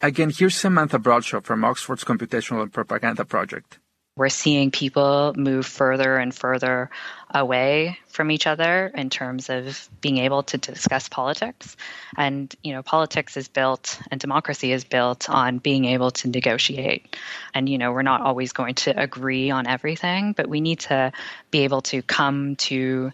Again, 0.01 0.31
here's 0.35 0.55
Samantha 0.55 0.99
Bradshaw 0.99 1.41
from 1.41 1.63
Oxford's 1.63 2.03
Computational 2.03 2.61
and 2.61 2.73
Propaganda 2.73 3.25
Project. 3.25 3.79
We're 4.15 4.29
seeing 4.29 4.71
people 4.71 5.33
move 5.37 5.67
further 5.67 6.17
and 6.17 6.33
further 6.33 6.89
away 7.33 7.99
from 8.07 8.31
each 8.31 8.47
other 8.47 8.91
in 8.95 9.11
terms 9.11 9.47
of 9.47 9.87
being 10.01 10.17
able 10.17 10.41
to 10.43 10.57
discuss 10.57 11.07
politics. 11.07 11.77
And, 12.17 12.53
you 12.63 12.73
know, 12.73 12.81
politics 12.81 13.37
is 13.37 13.47
built 13.47 13.99
and 14.09 14.19
democracy 14.19 14.71
is 14.71 14.83
built 14.83 15.29
on 15.29 15.59
being 15.59 15.85
able 15.85 16.09
to 16.11 16.29
negotiate. 16.29 17.15
And, 17.53 17.69
you 17.69 17.77
know, 17.77 17.91
we're 17.91 18.01
not 18.01 18.21
always 18.21 18.53
going 18.53 18.73
to 18.75 18.99
agree 18.99 19.51
on 19.51 19.67
everything, 19.67 20.33
but 20.33 20.47
we 20.47 20.61
need 20.61 20.79
to 20.81 21.11
be 21.51 21.59
able 21.59 21.81
to 21.81 22.01
come 22.01 22.55
to 22.55 23.11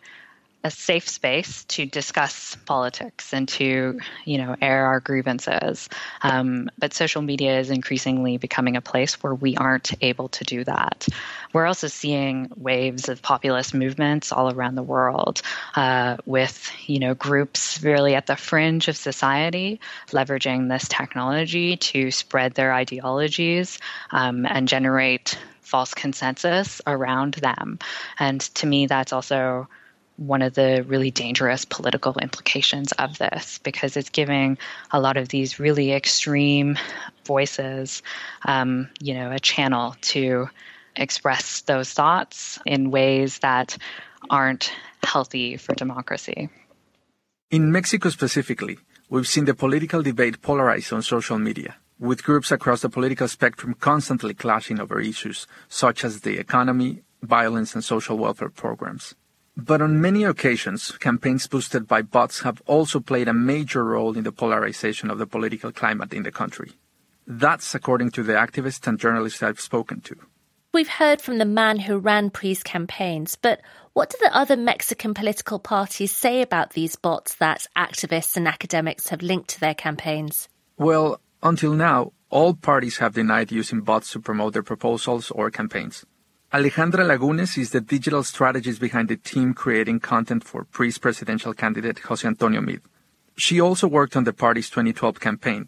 a 0.63 0.71
safe 0.71 1.09
space 1.09 1.65
to 1.65 1.85
discuss 1.85 2.55
politics 2.65 3.33
and 3.33 3.49
to, 3.49 3.99
you 4.23 4.37
know, 4.37 4.55
air 4.61 4.85
our 4.85 5.01
grievances. 5.01 5.89
Um, 6.21 6.69
but 6.77 6.93
social 6.93 7.21
media 7.21 7.59
is 7.59 7.69
increasingly 7.69 8.37
becoming 8.37 8.77
a 8.77 8.81
place 8.81 9.21
where 9.21 9.35
we 9.35 9.57
aren't 9.57 9.91
able 10.01 10.29
to 10.29 10.43
do 10.45 10.63
that. 10.63 11.07
We're 11.51 11.65
also 11.65 11.87
seeing 11.87 12.49
waves 12.55 13.09
of 13.09 13.21
populist 13.21 13.73
movements 13.73 14.31
all 14.31 14.53
around 14.53 14.75
the 14.75 14.83
world, 14.83 15.41
uh, 15.75 16.17
with 16.25 16.71
you 16.87 16.99
know 16.99 17.13
groups 17.13 17.81
really 17.83 18.15
at 18.15 18.27
the 18.27 18.35
fringe 18.35 18.87
of 18.87 18.95
society 18.95 19.79
leveraging 20.09 20.69
this 20.69 20.87
technology 20.87 21.77
to 21.77 22.09
spread 22.11 22.53
their 22.53 22.73
ideologies 22.73 23.79
um, 24.11 24.45
and 24.45 24.67
generate 24.67 25.37
false 25.61 25.93
consensus 25.93 26.81
around 26.85 27.35
them. 27.35 27.79
And 28.19 28.39
to 28.55 28.67
me, 28.67 28.85
that's 28.85 29.13
also 29.13 29.67
one 30.17 30.41
of 30.41 30.53
the 30.53 30.83
really 30.87 31.11
dangerous 31.11 31.65
political 31.65 32.15
implications 32.19 32.91
of 32.93 33.17
this 33.17 33.57
because 33.59 33.97
it's 33.97 34.09
giving 34.09 34.57
a 34.91 34.99
lot 34.99 35.17
of 35.17 35.29
these 35.29 35.59
really 35.59 35.91
extreme 35.91 36.77
voices, 37.25 38.03
um, 38.45 38.89
you 38.99 39.13
know, 39.13 39.31
a 39.31 39.39
channel 39.39 39.95
to 40.01 40.47
express 40.95 41.61
those 41.61 41.91
thoughts 41.91 42.59
in 42.65 42.91
ways 42.91 43.39
that 43.39 43.77
aren't 44.29 44.71
healthy 45.03 45.57
for 45.57 45.73
democracy. 45.73 46.49
In 47.49 47.71
Mexico 47.71 48.09
specifically, 48.09 48.77
we've 49.09 49.27
seen 49.27 49.45
the 49.45 49.53
political 49.53 50.01
debate 50.01 50.41
polarized 50.41 50.93
on 50.93 51.01
social 51.01 51.37
media, 51.37 51.75
with 51.99 52.23
groups 52.23 52.51
across 52.51 52.81
the 52.81 52.89
political 52.89 53.27
spectrum 53.27 53.75
constantly 53.79 54.33
clashing 54.33 54.79
over 54.79 54.99
issues 54.99 55.47
such 55.67 56.03
as 56.03 56.21
the 56.21 56.37
economy, 56.37 57.03
violence, 57.21 57.73
and 57.73 57.83
social 57.83 58.17
welfare 58.17 58.49
programs. 58.49 59.15
But 59.55 59.81
on 59.81 60.01
many 60.01 60.23
occasions, 60.23 60.91
campaigns 60.93 61.47
boosted 61.47 61.87
by 61.87 62.01
bots 62.01 62.41
have 62.41 62.61
also 62.65 62.99
played 62.99 63.27
a 63.27 63.33
major 63.33 63.83
role 63.83 64.17
in 64.17 64.23
the 64.23 64.31
polarization 64.31 65.11
of 65.11 65.19
the 65.19 65.27
political 65.27 65.71
climate 65.71 66.13
in 66.13 66.23
the 66.23 66.31
country. 66.31 66.71
That's 67.27 67.75
according 67.75 68.11
to 68.11 68.23
the 68.23 68.33
activists 68.33 68.87
and 68.87 68.99
journalists 68.99 69.43
I've 69.43 69.59
spoken 69.59 70.01
to. 70.01 70.15
We've 70.73 70.89
heard 70.89 71.21
from 71.21 71.37
the 71.37 71.45
man 71.45 71.77
who 71.77 71.99
ran 71.99 72.31
PRI's 72.31 72.63
campaigns, 72.63 73.35
but 73.35 73.61
what 73.93 74.09
do 74.09 74.17
the 74.19 74.35
other 74.35 74.57
Mexican 74.57 75.13
political 75.13 75.59
parties 75.59 76.11
say 76.11 76.41
about 76.41 76.71
these 76.71 76.95
bots 76.95 77.35
that 77.35 77.67
activists 77.77 78.35
and 78.35 78.47
academics 78.47 79.09
have 79.09 79.21
linked 79.21 79.49
to 79.49 79.59
their 79.59 79.75
campaigns? 79.75 80.49
Well, 80.77 81.21
until 81.43 81.73
now, 81.73 82.11
all 82.31 82.55
parties 82.55 82.97
have 82.97 83.13
denied 83.13 83.51
using 83.51 83.81
bots 83.81 84.11
to 84.13 84.19
promote 84.19 84.53
their 84.53 84.63
proposals 84.63 85.29
or 85.29 85.51
campaigns. 85.51 86.03
Alejandra 86.53 87.03
Lagunes 87.03 87.57
is 87.57 87.71
the 87.71 87.81
digital 87.81 88.21
strategist 88.21 88.79
behind 88.79 89.09
the 89.09 89.17
team 89.17 89.55
creating 89.55 89.99
content 89.99 90.43
for 90.43 90.65
PRI's 90.65 90.99
presidential 90.99 91.51
candidate 91.51 91.97
Jose 91.97 92.27
Antonio 92.27 92.61
Meade. 92.61 92.83
She 93.35 93.59
also 93.59 93.87
worked 93.87 94.15
on 94.15 94.23
the 94.23 94.33
party's 94.33 94.69
2012 94.69 95.19
campaign. 95.19 95.67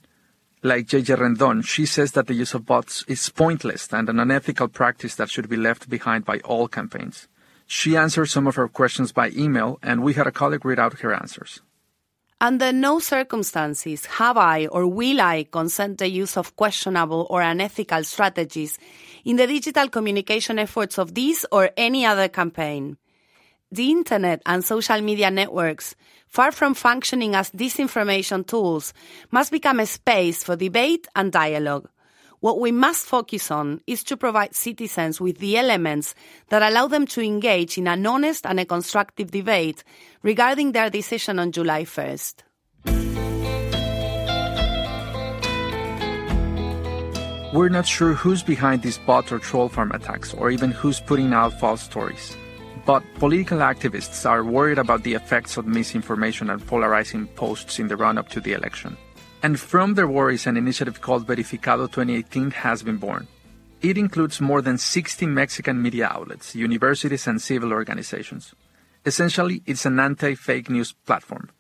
Like 0.62 0.86
JJ 0.86 1.18
Rendon, 1.18 1.66
she 1.66 1.88
says 1.88 2.12
that 2.12 2.28
the 2.28 2.36
use 2.36 2.54
of 2.54 2.68
bots 2.68 3.04
is 3.08 3.30
pointless 3.30 3.92
and 3.92 4.08
an 4.10 4.20
unethical 4.20 4.68
practice 4.68 5.16
that 5.16 5.32
should 5.32 5.50
be 5.50 5.58
left 5.58 5.90
behind 5.90 6.24
by 6.24 6.38
all 6.42 6.68
campaigns. 6.68 7.28
She 7.66 7.98
answered 7.98 8.28
some 8.28 8.46
of 8.46 8.54
her 8.54 8.68
questions 8.68 9.12
by 9.12 9.32
email, 9.32 9.80
and 9.82 10.04
we 10.04 10.14
had 10.14 10.28
a 10.28 10.32
colleague 10.32 10.66
read 10.66 10.78
out 10.78 11.00
her 11.00 11.16
answers. 11.16 11.62
Under 12.46 12.72
no 12.72 13.00
circumstances 13.00 14.06
have 14.06 14.38
I 14.38 14.68
or 14.68 14.86
will 14.86 15.20
I 15.20 15.48
consent 15.50 15.98
the 15.98 16.08
use 16.08 16.38
of 16.38 16.56
questionable 16.56 17.26
or 17.32 17.42
unethical 17.42 18.04
strategies 18.04 18.78
in 19.24 19.38
the 19.38 19.48
digital 19.48 19.90
communication 19.90 20.60
efforts 20.60 21.00
of 21.00 21.16
this 21.16 21.44
or 21.52 21.72
any 21.76 22.06
other 22.06 22.28
campaign. 22.28 22.98
The 23.72 23.90
internet 23.90 24.44
and 24.46 24.64
social 24.64 25.02
media 25.02 25.32
networks, 25.32 25.96
far 26.28 26.52
from 26.52 26.76
functioning 26.76 27.34
as 27.34 27.50
disinformation 27.50 28.46
tools, 28.46 28.94
must 29.32 29.52
become 29.52 29.80
a 29.80 29.88
space 29.88 30.44
for 30.44 30.56
debate 30.56 31.08
and 31.16 31.32
dialogue. 31.32 31.90
What 32.46 32.60
we 32.60 32.72
must 32.72 33.08
focus 33.08 33.50
on 33.50 33.82
is 33.88 34.04
to 34.04 34.16
provide 34.16 34.54
citizens 34.54 35.20
with 35.20 35.40
the 35.40 35.58
elements 35.58 36.14
that 36.50 36.62
allow 36.62 36.86
them 36.86 37.08
to 37.08 37.22
engage 37.22 37.76
in 37.76 37.88
an 37.88 38.06
honest 38.06 38.46
and 38.46 38.60
a 38.60 38.66
constructive 38.66 39.32
debate 39.32 39.84
regarding 40.22 40.72
their 40.72 40.92
decision 40.92 41.40
on 41.40 41.52
July 41.52 41.86
1st. 41.86 42.44
We're 47.52 47.70
not 47.70 47.88
sure 47.88 48.14
who's 48.14 48.44
behind 48.44 48.84
these 48.84 49.00
bot 49.00 49.32
or 49.32 49.40
troll 49.40 49.70
farm 49.70 49.92
attacks, 49.92 50.36
or 50.36 50.52
even 50.52 50.70
who's 50.70 51.00
putting 51.00 51.34
out 51.34 51.60
false 51.60 51.82
stories. 51.82 52.38
But 52.86 53.02
political 53.16 53.58
activists 53.58 54.24
are 54.30 54.44
worried 54.44 54.78
about 54.78 55.02
the 55.02 55.16
effects 55.16 55.58
of 55.58 55.66
misinformation 55.66 56.52
and 56.52 56.64
polarizing 56.68 57.26
posts 57.26 57.80
in 57.80 57.88
the 57.88 57.98
run 57.98 58.20
up 58.20 58.30
to 58.30 58.40
the 58.40 58.54
election. 58.54 58.98
And 59.46 59.60
from 59.60 59.94
their 59.94 60.08
worries, 60.08 60.48
an 60.48 60.58
initiative 60.58 61.02
called 61.02 61.28
Verificado 61.28 61.86
2018 61.86 62.50
has 62.66 62.82
been 62.82 62.98
born. 62.98 63.28
It 63.80 63.96
includes 63.96 64.42
more 64.42 64.60
than 64.60 64.80
60 64.80 65.28
Mexican 65.28 65.84
media 65.84 66.08
outlets, 66.08 66.56
universities, 66.56 67.28
and 67.28 67.40
civil 67.40 67.72
organizations. 67.72 68.56
Essentially, 69.06 69.62
it's 69.68 69.86
an 69.86 70.00
anti 70.00 70.34
fake 70.34 70.68
news 70.72 70.94
platform. 70.94 71.52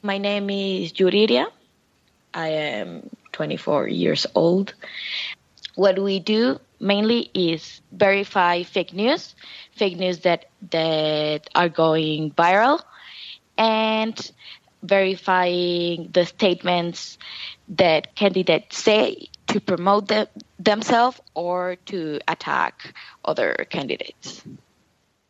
My 0.00 0.16
name 0.16 0.48
is 0.48 0.94
Yuriria. 0.94 1.48
I 2.32 2.48
am 2.48 3.10
24 3.32 3.88
years 3.88 4.26
old. 4.34 4.72
What 5.74 6.02
we 6.02 6.20
do 6.20 6.58
mainly 6.80 7.30
is 7.34 7.82
verify 7.92 8.62
fake 8.62 8.94
news, 8.94 9.34
fake 9.72 9.98
news 9.98 10.20
that 10.20 10.46
that 10.70 11.50
are 11.54 11.68
going 11.68 12.30
viral, 12.30 12.80
and 13.58 14.16
verifying 14.82 16.10
the 16.12 16.26
statements 16.26 17.18
that 17.68 18.14
candidates 18.14 18.78
say 18.78 19.28
to 19.48 19.60
promote 19.60 20.08
the, 20.08 20.28
themselves 20.58 21.20
or 21.34 21.76
to 21.86 22.20
attack 22.28 22.94
other 23.24 23.66
candidates. 23.70 24.42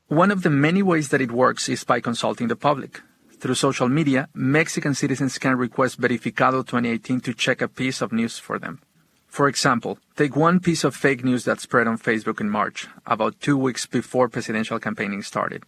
One 0.08 0.30
of 0.30 0.42
the 0.42 0.50
many 0.50 0.82
ways 0.82 1.08
that 1.08 1.20
it 1.20 1.32
works 1.32 1.68
is 1.68 1.84
by 1.84 2.00
consulting 2.00 2.48
the 2.48 2.56
public. 2.56 3.00
Through 3.38 3.56
social 3.56 3.88
media, 3.88 4.28
Mexican 4.34 4.94
citizens 4.94 5.38
can 5.38 5.56
request 5.58 6.00
Verificado 6.00 6.64
2018 6.64 7.20
to 7.20 7.34
check 7.34 7.60
a 7.60 7.68
piece 7.68 8.00
of 8.00 8.12
news 8.12 8.38
for 8.38 8.58
them. 8.58 8.80
For 9.26 9.48
example, 9.48 9.98
take 10.16 10.34
one 10.34 10.60
piece 10.60 10.82
of 10.84 10.96
fake 10.96 11.22
news 11.22 11.44
that 11.44 11.60
spread 11.60 11.86
on 11.86 11.98
Facebook 11.98 12.40
in 12.40 12.48
March, 12.48 12.86
about 13.04 13.38
two 13.40 13.58
weeks 13.58 13.84
before 13.84 14.30
presidential 14.30 14.78
campaigning 14.78 15.22
started. 15.22 15.64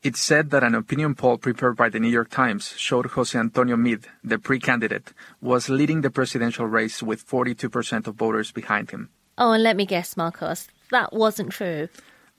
It 0.00 0.14
said 0.14 0.50
that 0.50 0.62
an 0.62 0.76
opinion 0.76 1.16
poll 1.16 1.38
prepared 1.38 1.76
by 1.76 1.88
the 1.88 1.98
New 1.98 2.08
York 2.08 2.30
Times 2.30 2.72
showed 2.76 3.06
Jose 3.06 3.36
Antonio 3.36 3.76
Meade, 3.76 4.06
the 4.22 4.38
pre 4.38 4.60
candidate, 4.60 5.12
was 5.40 5.68
leading 5.68 6.02
the 6.02 6.10
presidential 6.10 6.66
race 6.66 7.02
with 7.02 7.26
42% 7.26 8.06
of 8.06 8.14
voters 8.14 8.52
behind 8.52 8.92
him. 8.92 9.08
Oh, 9.36 9.50
and 9.50 9.64
let 9.64 9.76
me 9.76 9.86
guess, 9.86 10.16
Marcos, 10.16 10.68
that 10.92 11.12
wasn't 11.12 11.50
true. 11.50 11.88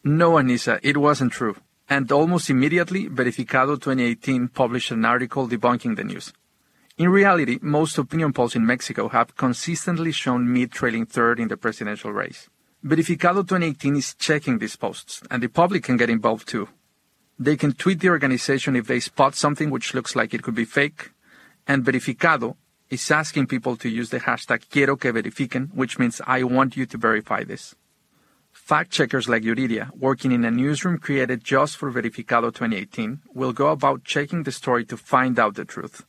No, 0.05 0.33
Anisa, 0.33 0.79
it 0.83 0.95
wasn't 0.95 1.33
true. 1.33 1.57
And 1.89 2.09
almost 2.13 2.49
immediately, 2.49 3.09
Verificado 3.09 3.75
2018 3.75 4.47
published 4.47 4.91
an 4.91 5.03
article 5.03 5.45
debunking 5.45 5.97
the 5.97 6.05
news. 6.05 6.31
In 6.97 7.09
reality, 7.09 7.59
most 7.61 7.97
opinion 7.97 8.31
polls 8.31 8.55
in 8.55 8.65
Mexico 8.65 9.09
have 9.09 9.35
consistently 9.35 10.13
shown 10.13 10.51
Meade 10.51 10.71
trailing 10.71 11.05
third 11.05 11.41
in 11.41 11.49
the 11.49 11.57
presidential 11.57 12.13
race. 12.13 12.47
Verificado 12.85 13.45
2018 13.45 13.97
is 13.97 14.15
checking 14.15 14.59
these 14.59 14.77
posts, 14.77 15.21
and 15.29 15.43
the 15.43 15.49
public 15.49 15.83
can 15.83 15.97
get 15.97 16.09
involved 16.09 16.47
too. 16.47 16.69
They 17.41 17.55
can 17.55 17.71
tweet 17.71 18.01
the 18.01 18.09
organization 18.09 18.75
if 18.75 18.87
they 18.87 18.99
spot 18.99 19.33
something 19.33 19.69
which 19.69 19.93
looks 19.93 20.13
like 20.13 20.33
it 20.33 20.43
could 20.43 20.55
be 20.55 20.65
fake. 20.65 21.11
And 21.65 21.85
Verificado 21.85 22.57
is 22.89 23.09
asking 23.09 23.47
people 23.47 23.77
to 23.77 23.87
use 23.87 24.09
the 24.09 24.19
hashtag 24.19 24.69
Quiero 24.69 24.97
que 24.97 25.13
verifiquen, 25.13 25.73
which 25.73 25.97
means 25.97 26.19
I 26.27 26.43
want 26.43 26.75
you 26.75 26.85
to 26.87 26.97
verify 26.97 27.45
this. 27.45 27.75
Fact 28.51 28.91
checkers 28.91 29.29
like 29.29 29.43
Yuridia, 29.43 29.95
working 29.95 30.33
in 30.33 30.43
a 30.43 30.51
newsroom 30.51 30.97
created 30.97 31.43
just 31.43 31.77
for 31.77 31.89
Verificado 31.91 32.53
2018, 32.53 33.21
will 33.33 33.53
go 33.53 33.69
about 33.69 34.03
checking 34.03 34.43
the 34.43 34.51
story 34.51 34.83
to 34.85 34.97
find 34.97 35.39
out 35.39 35.55
the 35.55 35.63
truth. 35.63 36.05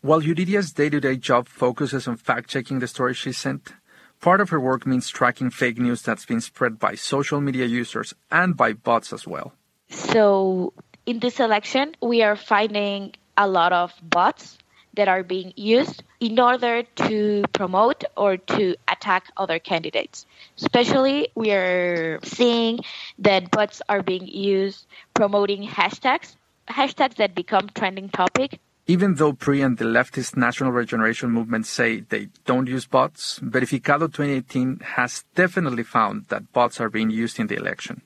While 0.00 0.22
Yuridia's 0.22 0.72
day 0.72 0.88
to 0.88 1.00
day 1.00 1.16
job 1.16 1.46
focuses 1.46 2.08
on 2.08 2.16
fact 2.16 2.48
checking 2.48 2.78
the 2.78 2.88
story 2.88 3.12
she 3.12 3.32
sent, 3.32 3.74
part 4.20 4.40
of 4.40 4.48
her 4.48 4.60
work 4.60 4.86
means 4.86 5.10
tracking 5.10 5.50
fake 5.50 5.78
news 5.78 6.00
that's 6.00 6.24
been 6.24 6.40
spread 6.40 6.78
by 6.78 6.94
social 6.94 7.40
media 7.40 7.66
users 7.66 8.14
and 8.30 8.56
by 8.56 8.72
bots 8.72 9.12
as 9.12 9.26
well. 9.26 9.52
So 9.94 10.72
in 11.06 11.20
this 11.20 11.40
election, 11.40 11.94
we 12.02 12.22
are 12.22 12.36
finding 12.36 13.12
a 13.36 13.48
lot 13.48 13.72
of 13.72 13.92
bots 14.02 14.58
that 14.94 15.08
are 15.08 15.22
being 15.22 15.52
used 15.56 16.02
in 16.20 16.38
order 16.38 16.82
to 16.82 17.44
promote 17.52 18.04
or 18.16 18.36
to 18.36 18.76
attack 18.88 19.24
other 19.36 19.58
candidates. 19.58 20.26
Especially, 20.56 21.28
we 21.34 21.50
are 21.52 22.20
seeing 22.22 22.80
that 23.18 23.50
bots 23.50 23.82
are 23.88 24.02
being 24.02 24.26
used 24.26 24.86
promoting 25.14 25.66
hashtags, 25.66 26.36
hashtags 26.68 27.16
that 27.16 27.34
become 27.34 27.68
trending 27.74 28.08
topic. 28.08 28.60
Even 28.86 29.14
though 29.14 29.32
PRI 29.32 29.60
and 29.60 29.78
the 29.78 29.84
leftist 29.84 30.36
National 30.36 30.70
Regeneration 30.70 31.30
Movement 31.30 31.66
say 31.66 32.00
they 32.00 32.28
don't 32.44 32.68
use 32.68 32.86
bots, 32.86 33.40
Verificado 33.40 34.12
2018 34.12 34.80
has 34.96 35.24
definitely 35.34 35.82
found 35.82 36.26
that 36.28 36.52
bots 36.52 36.80
are 36.80 36.90
being 36.90 37.10
used 37.10 37.40
in 37.40 37.46
the 37.46 37.56
election. 37.56 38.02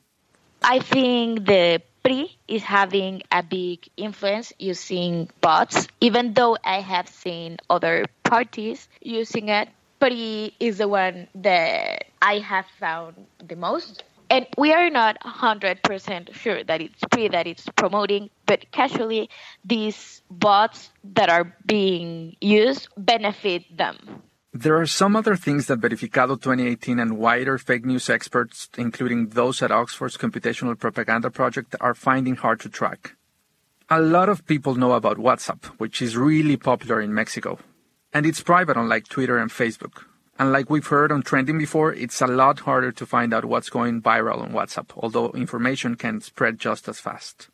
I 0.63 0.81
think 0.81 1.47
the 1.47 1.83
PRI 2.03 2.29
is 2.47 2.63
having 2.63 3.23
a 3.31 3.43
big 3.43 3.89
influence 3.97 4.53
using 4.59 5.31
bots, 5.41 5.89
even 6.01 6.35
though 6.35 6.57
I 6.65 6.81
have 6.81 7.09
seen 7.09 7.59
other 7.69 8.05
parties 8.25 8.89
using 9.01 9.49
it. 9.49 9.69
PRI 10.01 10.53
is 10.61 10.79
the 10.79 10.89
one 10.89 11.29
that 11.35 12.05
I 12.23 12.39
have 12.39 12.67
found 12.79 13.27
the 13.47 13.57
most. 13.57 14.05
And 14.31 14.47
we 14.57 14.73
are 14.73 14.91
not 14.91 15.19
100% 15.21 16.35
sure 16.35 16.63
that 16.65 16.81
it's 16.81 17.03
PRI 17.11 17.29
that 17.29 17.47
it's 17.47 17.67
promoting, 17.77 18.31
but 18.47 18.71
casually, 18.71 19.31
these 19.65 20.23
bots 20.31 20.91
that 21.15 21.29
are 21.31 21.55
being 21.67 22.37
used 22.41 22.89
benefit 22.97 23.65
them. 23.77 24.23
There 24.55 24.81
are 24.81 24.87
some 24.87 25.15
other 25.15 25.37
things 25.37 25.67
that 25.67 25.81
Verificado 25.81 26.41
2018 26.41 26.99
and 26.99 27.19
wider 27.19 27.59
fake 27.59 27.85
news 27.85 28.09
experts, 28.09 28.71
including 28.79 29.29
those 29.29 29.61
at 29.61 29.71
Oxford's 29.71 30.17
Computational 30.17 30.79
Propaganda 30.79 31.31
Project, 31.31 31.77
are 31.83 31.95
finding 31.95 32.35
hard 32.35 32.59
to 32.61 32.71
track. 32.71 33.15
A 33.91 34.01
lot 34.01 34.31
of 34.31 34.47
people 34.47 34.75
know 34.75 34.93
about 34.93 35.19
WhatsApp, 35.19 35.67
which 35.77 36.01
is 36.01 36.17
really 36.17 36.57
popular 36.57 36.99
in 36.99 37.13
Mexico. 37.13 37.59
And 38.15 38.25
it's 38.25 38.41
private, 38.41 38.79
unlike 38.79 39.09
Twitter 39.09 39.37
and 39.37 39.51
Facebook. 39.51 40.05
And 40.39 40.51
like 40.51 40.71
we've 40.71 40.87
heard 40.87 41.13
on 41.13 41.23
Trending 41.23 41.59
before, 41.59 41.93
it's 41.93 42.23
a 42.23 42.27
lot 42.27 42.61
harder 42.61 42.91
to 42.93 43.05
find 43.05 43.35
out 43.35 43.45
what's 43.45 43.69
going 43.69 44.01
viral 44.01 44.41
on 44.41 44.53
WhatsApp, 44.53 44.93
although 44.97 45.31
information 45.33 45.95
can 45.95 46.23
spread 46.23 46.59
just 46.59 46.89
as 46.89 47.01
fast. 47.01 47.51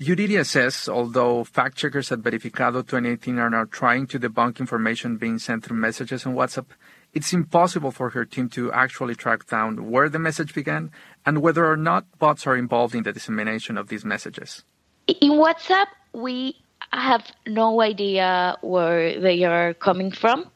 Yuridia 0.00 0.44
says, 0.44 0.88
although 0.88 1.44
fact 1.44 1.76
checkers 1.76 2.10
at 2.10 2.18
Verificado 2.18 2.82
2018 2.82 3.38
are 3.38 3.48
now 3.48 3.64
trying 3.64 4.08
to 4.08 4.18
debunk 4.18 4.58
information 4.58 5.16
being 5.16 5.38
sent 5.38 5.64
through 5.64 5.76
messages 5.76 6.26
on 6.26 6.34
WhatsApp, 6.34 6.66
it's 7.12 7.32
impossible 7.32 7.92
for 7.92 8.10
her 8.10 8.24
team 8.24 8.48
to 8.48 8.72
actually 8.72 9.14
track 9.14 9.46
down 9.46 9.88
where 9.90 10.08
the 10.08 10.18
message 10.18 10.52
began 10.52 10.90
and 11.24 11.40
whether 11.40 11.64
or 11.64 11.76
not 11.76 12.06
bots 12.18 12.44
are 12.44 12.56
involved 12.56 12.96
in 12.96 13.04
the 13.04 13.12
dissemination 13.12 13.78
of 13.78 13.86
these 13.86 14.04
messages. 14.04 14.64
In 15.06 15.32
WhatsApp, 15.32 15.86
we 16.12 16.56
have 16.92 17.24
no 17.46 17.80
idea 17.80 18.56
where 18.62 19.20
they 19.20 19.44
are 19.44 19.74
coming 19.74 20.10
from. 20.10 20.50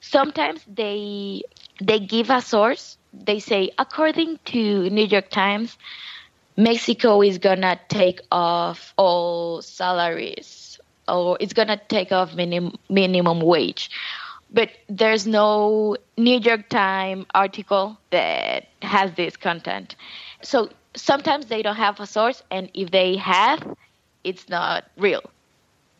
Sometimes 0.00 0.60
they 0.68 1.42
they 1.80 2.00
give 2.00 2.28
a 2.28 2.42
source. 2.42 2.98
They 3.14 3.38
say, 3.38 3.70
according 3.78 4.38
to 4.52 4.90
New 4.90 5.06
York 5.06 5.30
Times, 5.30 5.78
Mexico 6.56 7.22
is 7.22 7.38
gonna 7.38 7.78
take 7.88 8.20
off 8.30 8.92
all 8.96 9.62
salaries, 9.62 10.78
or 11.08 11.36
it's 11.40 11.52
gonna 11.52 11.80
take 11.88 12.12
off 12.12 12.34
minim- 12.34 12.76
minimum 12.88 13.40
wage. 13.40 13.90
But 14.50 14.70
there's 14.88 15.26
no 15.26 15.96
New 16.16 16.38
York 16.38 16.68
Times 16.68 17.26
article 17.34 17.98
that 18.10 18.66
has 18.82 19.12
this 19.14 19.36
content. 19.36 19.96
So 20.42 20.70
sometimes 20.94 21.46
they 21.46 21.62
don't 21.62 21.76
have 21.76 22.00
a 22.00 22.06
source, 22.06 22.42
and 22.50 22.70
if 22.74 22.90
they 22.90 23.16
have, 23.16 23.76
it's 24.24 24.48
not 24.48 24.84
real. 24.96 25.22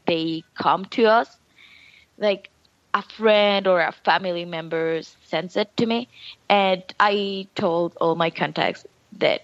They 0.06 0.44
come 0.54 0.84
to 0.96 1.04
us, 1.06 1.38
like 2.18 2.50
a 2.94 3.02
friend 3.02 3.66
or 3.66 3.80
a 3.80 3.92
family 3.92 4.44
member 4.44 5.00
sends 5.02 5.56
it 5.56 5.76
to 5.76 5.86
me, 5.86 6.08
and 6.48 6.82
I 7.00 7.46
told 7.54 7.96
all 8.00 8.14
my 8.14 8.30
contacts 8.30 8.86
that 9.18 9.42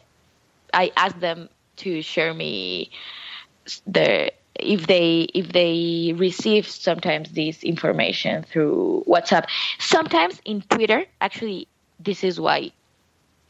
I 0.72 0.92
asked 0.96 1.20
them 1.20 1.48
to 1.76 2.02
share 2.02 2.34
me 2.34 2.90
the 3.86 4.32
if 4.56 4.86
they 4.86 5.22
if 5.34 5.52
they 5.52 6.14
receive 6.16 6.68
sometimes 6.68 7.32
this 7.32 7.62
information 7.62 8.44
through 8.44 9.04
WhatsApp. 9.08 9.46
Sometimes 9.78 10.40
in 10.44 10.62
Twitter, 10.62 11.04
actually, 11.20 11.68
this 11.98 12.24
is 12.24 12.40
why 12.40 12.72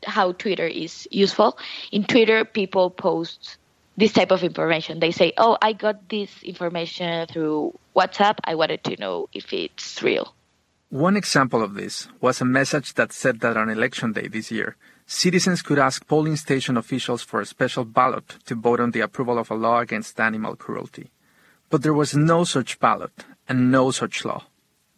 how 0.05 0.33
Twitter 0.33 0.67
is 0.67 1.09
useful. 1.11 1.59
In 1.91 2.05
Twitter, 2.05 2.45
people 2.45 2.91
post 2.91 3.57
this 3.97 4.13
type 4.13 4.31
of 4.31 4.43
information. 4.43 5.01
They 5.01 5.11
say, 5.13 5.33
"Oh, 5.37 5.59
I 5.61 5.73
got 5.73 6.09
this 6.09 6.31
information 6.43 7.27
through 7.27 7.79
WhatsApp. 7.95 8.39
I 8.45 8.55
wanted 8.55 8.85
to 8.85 8.97
know 8.97 9.29
if 9.33 9.53
it's 9.53 10.03
real." 10.03 10.35
One 10.89 11.17
example 11.17 11.63
of 11.63 11.75
this 11.75 12.09
was 12.21 12.41
a 12.41 12.45
message 12.45 12.95
that 12.95 13.13
said 13.13 13.41
that 13.41 13.57
on 13.57 13.71
election 13.71 14.13
day 14.13 14.29
this 14.29 14.51
year, 14.51 14.77
citizens 15.07 15.63
could 15.63 15.79
ask 15.79 16.07
polling 16.07 16.37
station 16.37 16.77
officials 16.77 17.23
for 17.23 17.41
a 17.41 17.47
special 17.47 17.85
ballot 17.85 18.37
to 18.47 18.55
vote 18.55 18.81
on 18.81 18.91
the 18.93 19.01
approval 19.01 19.39
of 19.39 19.51
a 19.51 19.55
law 19.55 19.81
against 19.81 20.21
animal 20.21 20.57
cruelty. 20.57 21.11
But 21.71 21.83
there 21.83 21.95
was 21.95 22.15
no 22.15 22.45
such 22.45 22.79
ballot 22.79 23.25
and 23.49 23.71
no 23.71 23.91
such 23.91 24.25
law. 24.25 24.45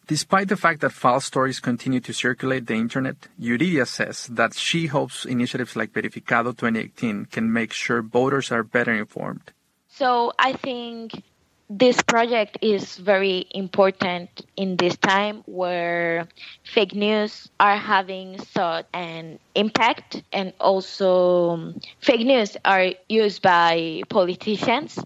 Despite 0.06 0.48
the 0.48 0.56
fact 0.56 0.82
that 0.82 0.92
false 0.92 1.24
stories 1.24 1.60
continue 1.60 2.00
to 2.00 2.12
circulate 2.12 2.66
the 2.66 2.74
internet, 2.74 3.16
Yuridia 3.40 3.86
says 3.86 4.26
that 4.26 4.52
she 4.52 4.86
hopes 4.86 5.24
initiatives 5.24 5.76
like 5.76 5.94
Verificado 5.94 6.54
2018 6.54 7.26
can 7.26 7.50
make 7.50 7.72
sure 7.72 8.02
voters 8.02 8.52
are 8.52 8.62
better 8.62 8.92
informed. 8.92 9.52
So 9.88 10.32
I 10.38 10.52
think 10.52 11.22
this 11.70 12.02
project 12.02 12.58
is 12.60 12.96
very 12.96 13.46
important 13.50 14.28
in 14.56 14.76
this 14.76 14.96
time 14.98 15.42
where 15.46 16.28
fake 16.62 16.94
news 16.94 17.48
are 17.58 17.76
having 17.76 18.38
such 18.38 18.86
an 18.92 19.38
impact 19.54 20.22
and 20.32 20.52
also 20.60 21.50
um, 21.50 21.80
fake 22.00 22.26
news 22.26 22.56
are 22.64 22.92
used 23.08 23.42
by 23.42 24.02
politicians 24.08 24.98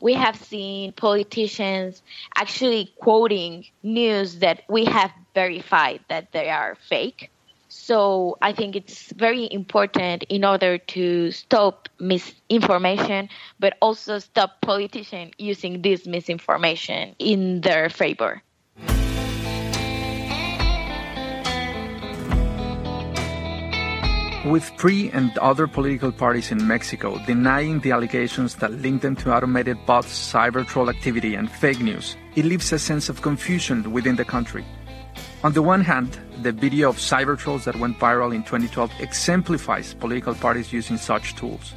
we 0.00 0.14
have 0.14 0.36
seen 0.36 0.92
politicians 0.92 2.02
actually 2.36 2.92
quoting 3.00 3.64
news 3.82 4.38
that 4.40 4.62
we 4.68 4.84
have 4.84 5.12
verified 5.34 6.00
that 6.08 6.32
they 6.32 6.50
are 6.50 6.76
fake. 6.88 7.30
So 7.86 8.36
I 8.42 8.52
think 8.52 8.74
it's 8.74 9.12
very 9.12 9.46
important 9.48 10.24
in 10.28 10.44
order 10.44 10.76
to 10.76 11.30
stop 11.30 11.88
misinformation, 12.00 13.28
but 13.60 13.78
also 13.80 14.18
stop 14.18 14.60
politicians 14.60 15.34
using 15.38 15.82
this 15.82 16.04
misinformation 16.04 17.14
in 17.20 17.60
their 17.60 17.88
favor. 17.88 18.42
With 24.50 24.72
PRI 24.76 25.10
and 25.12 25.38
other 25.38 25.68
political 25.68 26.10
parties 26.10 26.50
in 26.50 26.66
Mexico 26.66 27.24
denying 27.24 27.78
the 27.78 27.92
allegations 27.92 28.56
that 28.56 28.72
link 28.72 29.02
them 29.02 29.14
to 29.22 29.32
automated 29.32 29.78
bots, 29.86 30.10
cyber 30.10 30.66
troll 30.66 30.90
activity, 30.90 31.36
and 31.36 31.48
fake 31.48 31.78
news, 31.78 32.16
it 32.34 32.46
leaves 32.46 32.72
a 32.72 32.80
sense 32.80 33.08
of 33.08 33.22
confusion 33.22 33.92
within 33.92 34.16
the 34.16 34.24
country. 34.24 34.64
On 35.46 35.52
the 35.52 35.62
one 35.62 35.80
hand, 35.80 36.18
the 36.42 36.50
video 36.50 36.88
of 36.88 36.96
cyber 36.96 37.38
trolls 37.38 37.64
that 37.66 37.76
went 37.76 38.00
viral 38.00 38.34
in 38.34 38.42
2012 38.42 38.90
exemplifies 38.98 39.94
political 39.94 40.34
parties 40.34 40.72
using 40.72 40.96
such 40.96 41.36
tools. 41.36 41.72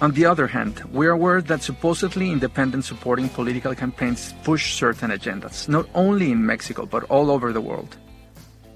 On 0.00 0.10
the 0.10 0.26
other 0.26 0.48
hand, 0.48 0.82
we 0.92 1.06
are 1.06 1.12
aware 1.12 1.40
that 1.40 1.62
supposedly 1.62 2.32
independent 2.32 2.84
supporting 2.84 3.28
political 3.28 3.76
campaigns 3.76 4.34
push 4.42 4.74
certain 4.74 5.12
agendas, 5.12 5.68
not 5.68 5.86
only 5.94 6.32
in 6.32 6.44
Mexico 6.44 6.84
but 6.84 7.04
all 7.04 7.30
over 7.30 7.52
the 7.52 7.60
world. 7.60 7.96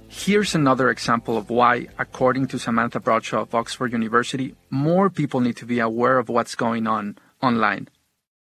Here's 0.07 0.55
another 0.55 0.91
example 0.91 1.37
of 1.37 1.51
why, 1.51 1.89
according 1.99 2.47
to 2.47 2.59
Samantha 2.61 3.01
Bradshaw 3.01 3.41
of 3.41 3.53
Oxford 3.53 3.91
University, 3.91 4.55
more 4.71 5.11
people 5.11 5.41
need 5.41 5.57
to 5.57 5.67
be 5.67 5.81
aware 5.81 6.19
of 6.21 6.29
what's 6.29 6.55
going 6.55 6.87
on 6.87 7.19
online. 7.43 7.89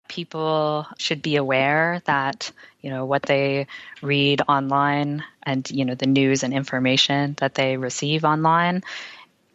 People 0.09 0.87
should 0.99 1.23
be 1.23 1.37
aware 1.37 2.03
that, 2.07 2.51
you 2.81 2.91
know, 2.91 3.05
what 3.05 3.23
they 3.23 3.67
read 4.03 4.43
online 4.49 5.25
and, 5.43 5.69
you 5.71 5.85
know, 5.85 5.95
the 5.95 6.07
news 6.07 6.43
and 6.43 6.55
information 6.55 7.35
that 7.39 7.55
they 7.55 7.77
receive 7.77 8.25
online 8.25 8.83